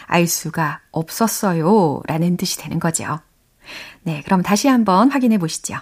알 0.06 0.26
수가 0.26 0.80
없었어요. 0.90 2.02
라는 2.06 2.36
뜻이 2.36 2.58
되는 2.58 2.80
거죠. 2.80 3.20
네, 4.02 4.22
그럼 4.24 4.42
다시 4.42 4.68
한번 4.68 5.10
확인해 5.10 5.38
보시죠. 5.38 5.76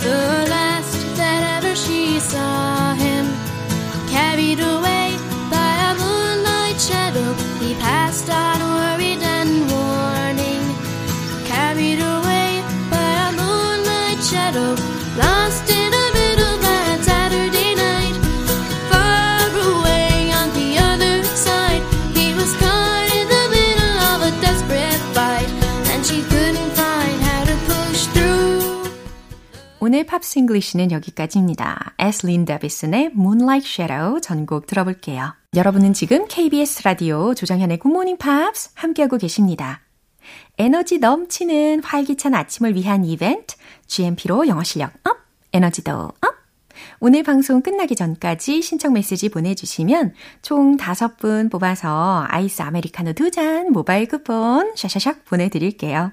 The 0.00 0.14
last 0.48 1.14
that 1.16 1.58
ever 1.58 1.72
she 1.72 2.16
saw 2.16 2.94
him 2.94 3.26
carried 4.08 4.62
away 4.62 4.99
오늘 29.92 30.06
팝스 30.06 30.38
English는 30.38 30.92
여기까지입니다. 30.92 31.94
에슬린 31.98 32.44
데비슨의 32.44 33.06
Moonlight 33.06 33.68
Shadow 33.68 34.20
전곡 34.20 34.68
들어볼게요. 34.68 35.34
여러분은 35.56 35.94
지금 35.94 36.28
KBS 36.28 36.84
라디오 36.84 37.34
조정현의 37.34 37.80
굿모닝 37.80 38.18
팝스 38.18 38.70
함께하고 38.76 39.18
계십니다. 39.18 39.80
에너지 40.58 40.98
넘치는 40.98 41.82
활기찬 41.82 42.36
아침을 42.36 42.76
위한 42.76 43.04
이벤트 43.04 43.56
GMP로 43.88 44.46
영어 44.46 44.62
실력 44.62 44.92
up, 45.02 45.16
에너지도 45.52 45.92
up. 45.92 46.14
오늘 47.00 47.24
방송 47.24 47.60
끝나기 47.60 47.96
전까지 47.96 48.62
신청 48.62 48.92
메시지 48.92 49.28
보내주시면 49.28 50.14
총 50.40 50.76
5분 50.76 51.50
뽑아서 51.50 52.26
아이스 52.28 52.62
아메리카노 52.62 53.14
2잔 53.14 53.70
모바일 53.70 54.06
쿠폰 54.06 54.72
샤샤샥 54.76 55.24
보내드릴게요. 55.24 56.12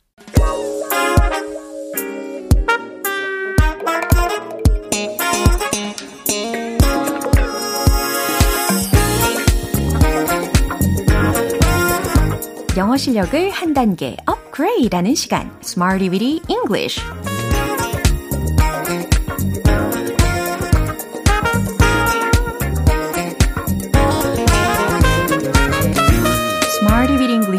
영어 12.77 12.95
실력을 12.95 13.49
한 13.49 13.73
단계 13.73 14.15
업그레이드하는 14.25 15.13
시간, 15.13 15.51
Smarty 15.61 16.09
Weedy 16.09 16.41
English. 16.47 17.01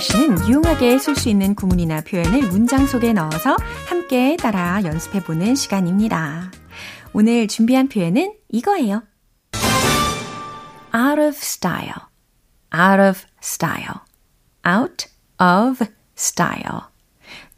English는 0.02 0.48
유용하게 0.48 0.98
쓸 0.98 1.14
수 1.14 1.28
있는 1.28 1.54
구문이나 1.54 2.00
표현을 2.00 2.48
문장 2.48 2.86
속에 2.86 3.12
넣어서 3.12 3.56
함께 3.86 4.36
따라 4.36 4.82
연습해보는 4.82 5.54
시간입니다. 5.54 6.50
오늘 7.12 7.46
준비한 7.46 7.88
표현은 7.88 8.34
이거예요. 8.48 9.02
out 10.94 11.20
of 11.20 11.36
style, 11.36 12.08
out 12.74 13.00
of 13.00 13.20
style, 13.42 14.00
out 14.66 15.06
of 15.40 15.84
style. 16.16 16.80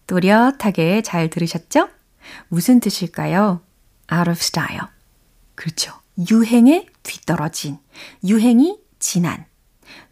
또렷하게 0.06 1.02
잘 1.02 1.28
들으셨죠? 1.30 1.88
무슨 2.48 2.80
뜻일까요? 2.80 3.60
out 4.12 4.30
of 4.30 4.38
style. 4.38 4.88
그렇죠. 5.54 5.92
유행에 6.30 6.86
뒤떨어진, 7.02 7.78
유행이 8.24 8.78
지난, 8.98 9.46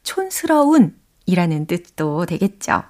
촌스러운 0.03 0.99
이라는 1.27 1.67
뜻도 1.67 2.27
되겠죠. 2.27 2.85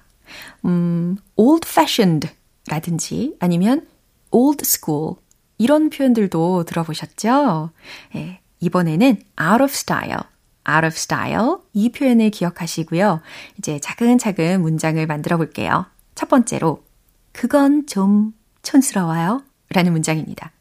음, 0.65 1.17
old 1.35 1.67
fashioned 1.67 2.29
라든지 2.67 3.35
아니면 3.39 3.87
old 4.31 4.63
school 4.65 5.15
이런 5.57 5.89
표현들도 5.89 6.63
들어보셨죠? 6.63 7.71
예, 8.15 8.41
이번에는 8.59 9.23
out 9.39 9.63
of 9.63 9.71
style, 9.71 10.23
out 10.69 10.85
of 10.85 10.93
style 10.95 11.57
이 11.73 11.91
표현을 11.91 12.29
기억하시고요. 12.29 13.21
이제 13.57 13.79
차근차근 13.79 14.61
문장을 14.61 15.05
만들어 15.05 15.37
볼게요. 15.37 15.85
첫 16.15 16.29
번째로 16.29 16.83
그건 17.31 17.87
좀 17.87 18.33
촌스러워요 18.61 19.43
라는 19.69 19.91
문장입니다. 19.91 20.51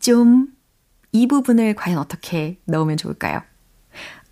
좀 0.00 0.58
이 1.12 1.26
부분을 1.26 1.74
과연 1.74 1.98
어떻게 1.98 2.58
넣으면 2.66 2.96
좋을까요? 2.96 3.42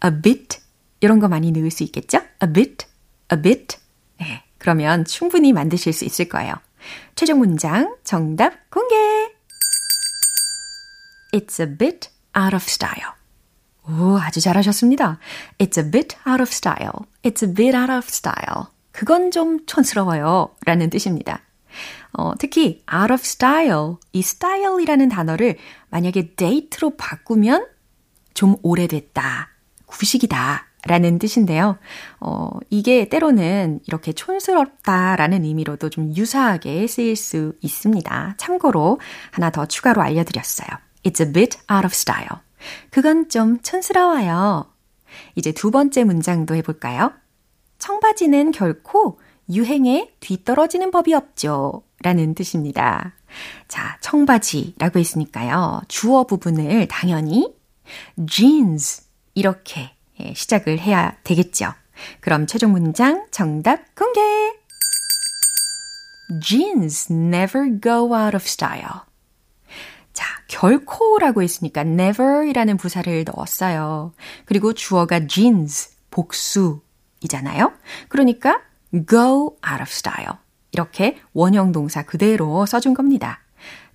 a 0.04 0.10
bit 0.22 0.60
이런 1.00 1.18
거 1.18 1.28
많이 1.28 1.50
넣을 1.52 1.70
수 1.70 1.82
있겠죠? 1.84 2.18
a 2.42 2.52
bit, 2.52 2.86
a 3.32 3.40
bit. 3.40 3.78
네, 4.18 4.44
그러면 4.58 5.04
충분히 5.04 5.52
만드실 5.52 5.92
수 5.92 6.04
있을 6.04 6.28
거예요. 6.28 6.54
최종 7.14 7.38
문장 7.38 7.96
정답 8.04 8.70
공개! 8.70 8.94
It's 11.32 11.60
a 11.60 11.66
bit 11.66 12.10
out 12.36 12.54
of 12.54 12.64
style. 12.64 13.15
오, 13.88 14.18
아주 14.18 14.40
잘하셨습니다. 14.40 15.18
It's 15.58 15.78
a 15.78 15.90
bit 15.90 16.16
out 16.28 16.42
of 16.42 16.50
style. 16.50 17.06
It's 17.22 17.46
a 17.46 17.52
bit 17.52 17.76
out 17.76 17.92
of 17.92 18.06
style. 18.08 18.66
그건 18.92 19.30
좀 19.30 19.64
촌스러워요. 19.66 20.50
라는 20.64 20.90
뜻입니다. 20.90 21.42
어, 22.12 22.32
특히 22.38 22.82
out 22.92 23.12
of 23.12 23.20
style, 23.22 23.96
이 24.12 24.20
style이라는 24.20 25.08
단어를 25.08 25.56
만약에 25.90 26.34
date로 26.34 26.96
바꾸면 26.96 27.66
좀 28.32 28.56
오래됐다, 28.62 29.50
구식이다 29.84 30.66
라는 30.86 31.18
뜻인데요. 31.18 31.78
어, 32.20 32.48
이게 32.70 33.08
때로는 33.08 33.80
이렇게 33.86 34.12
촌스럽다 34.12 35.16
라는 35.16 35.44
의미로도 35.44 35.90
좀 35.90 36.14
유사하게 36.16 36.86
쓰일 36.86 37.16
수 37.16 37.54
있습니다. 37.60 38.34
참고로 38.38 39.00
하나 39.30 39.50
더 39.50 39.66
추가로 39.66 40.00
알려드렸어요. 40.00 40.68
It's 41.04 41.20
a 41.20 41.32
bit 41.32 41.58
out 41.70 41.84
of 41.84 41.92
style. 41.92 42.45
그건 42.90 43.28
좀 43.28 43.60
촌스러워요. 43.60 44.70
이제 45.34 45.52
두 45.52 45.70
번째 45.70 46.04
문장도 46.04 46.54
해볼까요? 46.56 47.12
청바지는 47.78 48.52
결코 48.52 49.18
유행에 49.48 50.12
뒤떨어지는 50.20 50.90
법이 50.90 51.14
없죠. 51.14 51.82
라는 52.02 52.34
뜻입니다. 52.34 53.14
자, 53.68 53.98
청바지라고 54.00 54.98
했으니까요. 54.98 55.82
주어 55.88 56.24
부분을 56.24 56.88
당연히 56.88 57.54
jeans 58.28 59.04
이렇게 59.34 59.92
시작을 60.34 60.78
해야 60.78 61.16
되겠죠. 61.24 61.72
그럼 62.20 62.46
최종 62.46 62.72
문장 62.72 63.26
정답 63.30 63.94
공개! 63.94 64.20
Jeans 66.42 67.12
never 67.12 67.80
go 67.80 68.14
out 68.14 68.34
of 68.34 68.44
style. 68.44 69.05
자, 70.48 70.60
결코라고 70.60 71.42
했으니까 71.42 71.82
never이라는 71.82 72.76
부사를 72.76 73.24
넣었어요. 73.24 74.12
그리고 74.44 74.72
주어가 74.72 75.26
jeans, 75.26 75.90
복수이잖아요. 76.10 77.72
그러니까 78.08 78.60
go 79.08 79.56
out 79.66 79.82
of 79.82 79.88
style. 79.88 80.38
이렇게 80.72 81.18
원형 81.32 81.72
동사 81.72 82.02
그대로 82.02 82.66
써준 82.66 82.94
겁니다. 82.94 83.40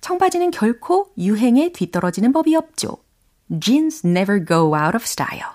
청바지는 0.00 0.50
결코 0.50 1.12
유행에 1.16 1.72
뒤떨어지는 1.72 2.32
법이 2.32 2.56
없죠. 2.56 2.98
Jeans 3.60 4.06
never 4.06 4.44
go 4.44 4.76
out 4.76 4.96
of 4.96 5.02
style. 5.04 5.52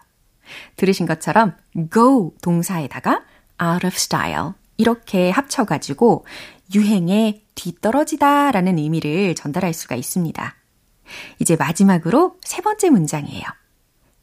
들으신 0.77 1.05
것처럼 1.05 1.55
go 1.91 2.33
동사에다가 2.41 3.23
out 3.61 3.85
of 3.85 3.95
style 3.95 4.53
이렇게 4.77 5.29
합쳐가지고 5.31 6.25
유행에 6.73 7.41
뒤떨어지다 7.55 8.51
라는 8.51 8.77
의미를 8.77 9.35
전달할 9.35 9.73
수가 9.73 9.95
있습니다. 9.95 10.55
이제 11.39 11.55
마지막으로 11.55 12.37
세 12.43 12.61
번째 12.61 12.89
문장이에요. 12.89 13.43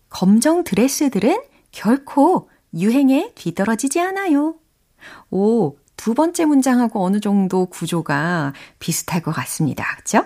검정 0.09 0.65
드레스들은 0.65 1.43
결코 1.73 2.49
유행에 2.75 3.33
뒤떨어지지 3.35 4.01
않아요. 4.01 4.55
오, 5.31 5.77
두 5.97 6.15
번째 6.15 6.45
문장하고 6.45 7.05
어느 7.05 7.21
정도 7.21 7.67
구조가 7.67 8.53
비슷할 8.79 9.23
것 9.23 9.33
같습니다. 9.33 9.85
그죠? 9.97 10.25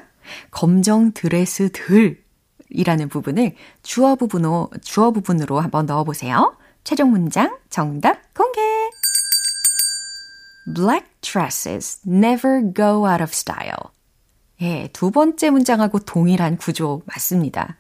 검정 0.51 1.12
드레스들 1.12 2.23
이라는 2.71 3.09
부분을 3.09 3.55
주어 3.83 4.14
부분으로, 4.14 4.71
주어 4.83 5.11
부분으로 5.11 5.61
한번 5.61 5.87
넣어보세요. 5.87 6.57
최종 6.85 7.11
문장 7.11 7.57
정답 7.71 8.35
공개! 8.35 8.61
Black 10.75 11.07
dresses 11.23 12.01
never 12.07 12.62
go 12.75 13.09
out 13.09 13.23
of 13.23 13.31
style. 13.33 13.90
예, 14.61 14.88
두 14.92 15.11
번째 15.11 15.51
문장하고 15.51 16.01
동일한 16.01 16.57
구조 16.57 17.03
맞습니다. 17.07 17.77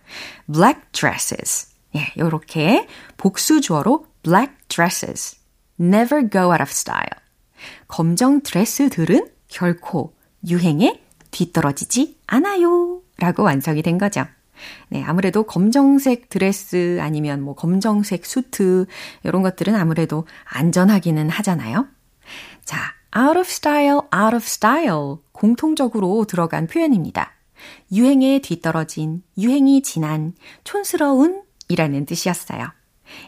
Black 0.46 0.80
dresses. 0.92 1.68
예, 1.96 2.12
요렇게 2.16 2.86
복수 3.16 3.60
주어로 3.60 4.06
black 4.22 4.54
dresses 4.68 5.36
never 5.80 6.28
go 6.30 6.50
out 6.52 6.62
of 6.62 6.70
style. 6.70 7.18
검정 7.88 8.40
드레스들은 8.42 9.28
결코 9.48 10.14
유행에 10.46 11.00
뒤떨어지지 11.30 12.18
않아요. 12.26 13.00
라고 13.18 13.42
완성이 13.42 13.82
된 13.82 13.98
거죠. 13.98 14.24
네, 14.88 15.02
아무래도 15.04 15.44
검정색 15.44 16.28
드레스 16.28 16.98
아니면 17.00 17.40
뭐 17.42 17.54
검정색 17.54 18.26
수트 18.26 18.86
이런 19.22 19.42
것들은 19.42 19.74
아무래도 19.74 20.26
안전하기는 20.44 21.30
하잖아요. 21.30 21.86
자, 22.64 22.94
out 23.16 23.38
of 23.38 23.48
style, 23.48 24.02
out 24.14 24.34
of 24.34 24.44
style 24.44 25.18
공통적으로 25.32 26.24
들어간 26.24 26.66
표현입니다. 26.66 27.32
유행에 27.92 28.40
뒤떨어진, 28.40 29.22
유행이 29.36 29.82
지난, 29.82 30.34
촌스러운 30.64 31.42
이라는 31.68 32.06
뜻이었어요. 32.06 32.68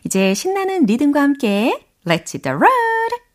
이제 0.04 0.34
신나는 0.34 0.86
리듬과 0.86 1.20
함께 1.20 1.86
Let's 2.06 2.34
hit 2.34 2.42
the 2.42 2.56
road! 2.56 3.30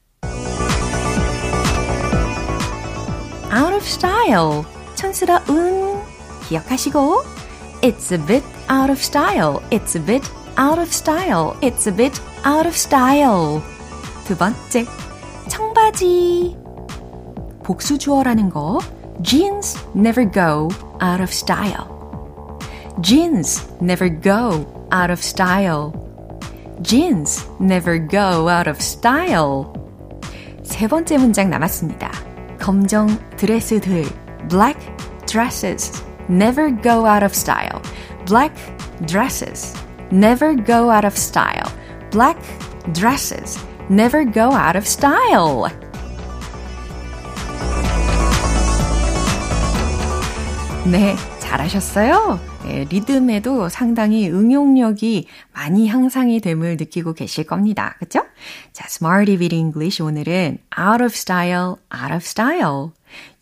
out 3.54 3.74
of 3.74 3.86
style, 3.86 4.64
촌스러운 4.96 6.02
기억하시고 6.48 7.24
It's 7.82 8.12
a 8.12 8.18
bit 8.18 8.44
out 8.70 8.90
of 8.90 9.00
style. 9.00 9.62
It's 9.70 9.96
a 9.96 10.04
bit 10.04 10.28
out 10.58 10.80
of 10.80 10.92
style. 10.92 11.56
It's 11.62 11.88
a 11.88 11.96
bit 11.96 12.20
out 12.46 12.68
of 12.68 12.76
style. 12.76 13.62
두 14.26 14.36
번째, 14.36 14.86
청 14.86 15.15
바지. 15.85 16.57
복수 17.63 17.99
주어라는 17.99 18.51
거. 18.51 18.79
Jeans 19.23 19.79
never 19.95 20.29
go 20.31 20.69
out 21.03 21.21
of 21.21 21.31
style. 21.31 21.89
Jeans 23.01 23.69
never 23.81 24.09
go 24.09 24.67
out 24.93 25.11
of 25.11 25.21
style. 25.21 25.93
Jeans 26.83 27.47
never 27.61 27.99
go 27.99 28.49
out 28.49 28.69
of 28.69 28.79
style. 28.81 29.73
세 30.63 30.89
번째 30.89 31.19
문장 31.19 31.51
남았습니다. 31.51 32.11
검정 32.59 33.09
드레스들, 33.37 34.05
black 34.49 34.79
dresses. 35.27 36.03
never 36.31 36.71
go 36.71 37.05
out 37.05 37.25
of 37.25 37.35
style. 37.35 37.83
Black 38.27 38.55
dresses 39.07 39.75
never 40.13 40.55
go 40.55 40.91
out 40.91 41.05
of 41.05 41.19
style. 41.19 41.71
Black 42.11 42.39
dresses 42.93 43.59
never 43.90 44.26
go 44.26 44.52
out 44.52 44.78
of 44.78 44.86
style. 44.86 45.70
네, 50.86 51.16
잘하셨어요. 51.40 52.40
예, 52.68 52.84
리듬에도 52.86 53.70
상당히 53.70 54.30
응용력이 54.30 55.28
많이 55.54 55.88
향상이 55.88 56.40
됨을 56.42 56.78
느끼고 56.78 57.14
계실 57.14 57.46
겁니다. 57.46 57.96
그쵸? 58.00 58.22
자, 58.74 58.86
Smarty 58.88 59.38
Beat 59.38 59.56
English 59.56 60.02
오늘은 60.02 60.60
out 60.80 61.04
of 61.04 61.14
style, 61.14 61.76
out 61.94 62.14
of 62.14 62.18
style. 62.18 62.90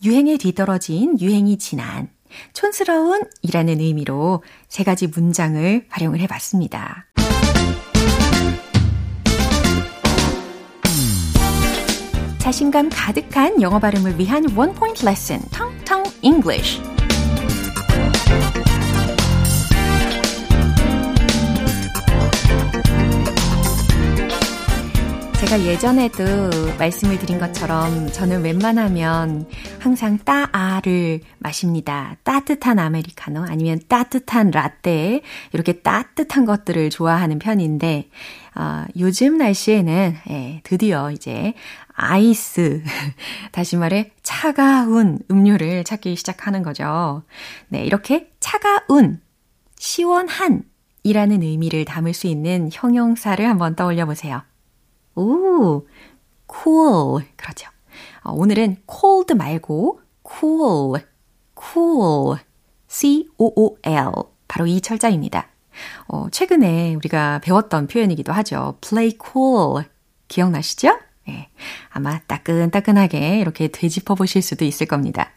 유행에 0.04 0.38
뒤떨어진, 0.38 1.20
유행이 1.20 1.58
지난, 1.58 2.10
촌스러운 2.54 3.24
이라는 3.42 3.80
의미로 3.80 4.44
세 4.68 4.84
가지 4.84 5.08
문장을 5.08 5.86
활용을 5.90 6.20
해봤습니다. 6.20 7.08
자신감 12.44 12.90
가득한 12.90 13.62
영어 13.62 13.80
발음을 13.80 14.20
위한 14.20 14.46
원 14.58 14.74
포인트 14.74 15.06
레슨, 15.06 15.40
텅텅 15.54 16.04
English. 16.22 16.82
제가 25.40 25.66
예전에도 25.66 26.26
말씀을 26.78 27.18
드린 27.20 27.40
것처럼 27.40 28.12
저는 28.12 28.44
웬만하면 28.44 29.46
항상 29.80 30.18
따아를 30.18 31.22
마십니다. 31.38 32.18
따뜻한 32.24 32.78
아메리카노 32.78 33.46
아니면 33.48 33.80
따뜻한 33.88 34.52
라떼 34.52 35.22
이렇게 35.54 35.80
따뜻한 35.80 36.44
것들을 36.46 36.90
좋아하는 36.90 37.40
편인데 37.40 38.10
어, 38.56 38.86
요즘 38.98 39.38
날씨에는 39.38 40.16
예, 40.30 40.62
드디어 40.64 41.12
이제 41.12 41.54
아이스, 41.96 42.84
다시 43.52 43.78
말해 43.78 44.12
차가운 44.24 45.20
음료를 45.30 45.84
찾기 45.84 46.16
시작하는 46.16 46.64
거죠. 46.64 47.24
네, 47.70 47.84
이렇게 47.84 48.32
차가운, 48.40 49.22
시원한 49.78 50.64
이라는 51.04 51.42
의미를 51.42 51.86
담을 51.86 52.14
수 52.14 52.28
있는 52.28 52.70
형용사를 52.72 53.46
한번 53.48 53.76
떠올려 53.76 54.06
보세요. 54.06 54.42
오, 55.16 55.86
cool. 56.50 57.26
그렇죠. 57.36 57.70
어, 58.24 58.32
오늘은 58.32 58.78
cold 58.90 59.34
말고 59.36 60.02
cool, 60.40 61.04
cool, 61.60 62.40
C-O-O-L. 62.88 64.12
바로 64.48 64.68
이 64.68 64.82
철자입니다. 64.82 65.48
어, 66.08 66.28
최근에 66.32 66.96
우리가 66.96 67.40
배웠던 67.44 67.88
표현이기도 67.88 68.32
하죠. 68.34 68.78
play 68.82 69.18
cool. 69.24 69.86
기억나시죠? 70.28 71.00
예, 71.30 71.50
아마 71.90 72.20
따끈따끈하게 72.20 73.40
이렇게 73.40 73.70
되짚어 73.70 74.16
보실 74.16 74.42
수도 74.42 74.66
있을 74.66 74.88
겁니다. 74.88 75.32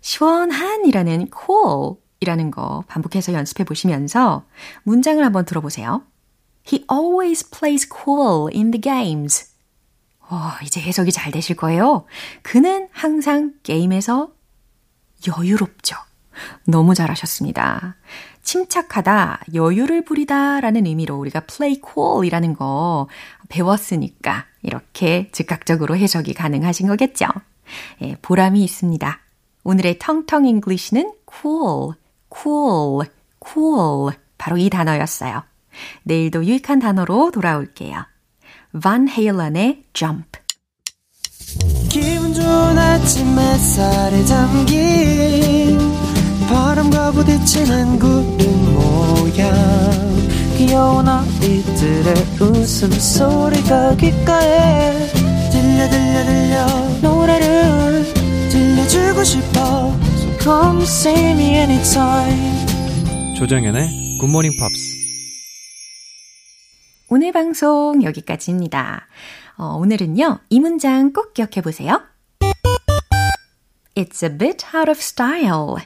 시원한이라는 0.00 1.30
cool 1.32 1.96
이라는 2.20 2.50
거 2.50 2.84
반복해서 2.88 3.32
연습해 3.32 3.64
보시면서 3.64 4.44
문장을 4.84 5.24
한번 5.24 5.44
들어보세요. 5.44 6.02
He 6.70 6.84
always 6.90 7.48
plays 7.50 7.88
cool 7.88 8.48
in 8.54 8.70
the 8.70 8.80
games. 8.80 9.52
와, 10.28 10.58
이제 10.64 10.80
해석이 10.80 11.12
잘 11.12 11.30
되실 11.30 11.56
거예요. 11.56 12.04
그는 12.42 12.88
항상 12.90 13.54
게임에서 13.62 14.30
여유롭죠. 15.28 15.96
너무 16.66 16.94
잘하셨습니다. 16.94 17.96
침착하다, 18.46 19.40
여유를 19.54 20.04
부리다 20.04 20.60
라는 20.60 20.86
의미로 20.86 21.16
우리가 21.16 21.40
play 21.40 21.80
cool 21.84 22.24
이라는 22.24 22.54
거 22.54 23.08
배웠으니까 23.48 24.46
이렇게 24.62 25.28
즉각적으로 25.32 25.96
해석이 25.96 26.32
가능하신 26.32 26.86
거겠죠? 26.86 27.26
예, 28.02 28.16
보람이 28.22 28.62
있습니다. 28.62 29.18
오늘의 29.64 29.98
통통 29.98 30.46
English는 30.46 31.12
cool, 31.42 31.94
cool, 32.32 33.08
cool. 33.44 34.14
바로 34.38 34.56
이 34.56 34.70
단어였어요. 34.70 35.42
내일도 36.04 36.44
유익한 36.44 36.78
단어로 36.78 37.32
돌아올게요. 37.32 38.06
Van 38.80 39.08
Halen의 39.08 39.82
Jump. 39.92 40.40
기분 41.88 42.32
좋은 42.32 42.78
아침 42.78 43.38
햇살에 43.38 44.24
담긴 44.24 45.55
바람과 46.48 47.12
부딪히는 47.12 47.98
구름 47.98 48.74
모양 48.74 49.52
귀여운 50.56 51.08
아이들의 51.08 52.14
웃음소리가 52.40 53.96
귓가에 53.96 54.92
들려 55.50 55.88
들려 55.90 56.24
들려 56.24 56.66
노래를 57.02 58.04
들려주고 58.50 59.24
싶어 59.24 59.92
So 60.16 60.38
come 60.38 60.82
see 60.82 61.30
me 61.32 61.56
anytime 61.56 62.66
조정현의 63.36 64.18
굿모닝 64.20 64.52
팝스 64.58 64.96
오늘 67.08 67.30
방송 67.32 68.02
여기까지입니다. 68.02 69.06
어, 69.58 69.76
오늘은요, 69.76 70.40
이 70.50 70.58
문장 70.58 71.12
꼭 71.12 71.34
기억해 71.34 71.62
보세요. 71.62 72.00
It's 73.94 74.24
a 74.24 74.36
bit 74.36 74.66
out 74.74 74.90
of 74.90 74.98
style. 74.98 75.76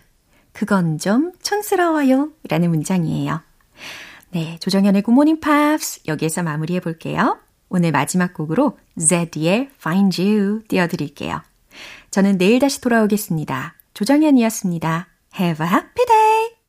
그건 0.61 0.99
좀 0.99 1.33
촌스러워요. 1.41 2.33
라는 2.47 2.69
문장이에요. 2.69 3.41
네, 4.33 4.59
조정현의 4.61 5.01
굿모닝 5.01 5.41
팝스 5.41 6.03
여기에서 6.07 6.43
마무리해 6.43 6.81
볼게요. 6.81 7.39
오늘 7.71 7.93
마지막 7.93 8.35
곡으로 8.35 8.77
Zed의 8.99 9.71
Find 9.79 10.21
You 10.23 10.61
띄워드릴게요. 10.69 11.41
저는 12.11 12.37
내일 12.37 12.59
다시 12.59 12.83
돌아오겠습니다. 12.83 13.75
조정현이었습니다. 13.95 15.09
Have 15.41 15.67
a 15.67 15.73
happy 15.73 16.07
day! 16.07 16.60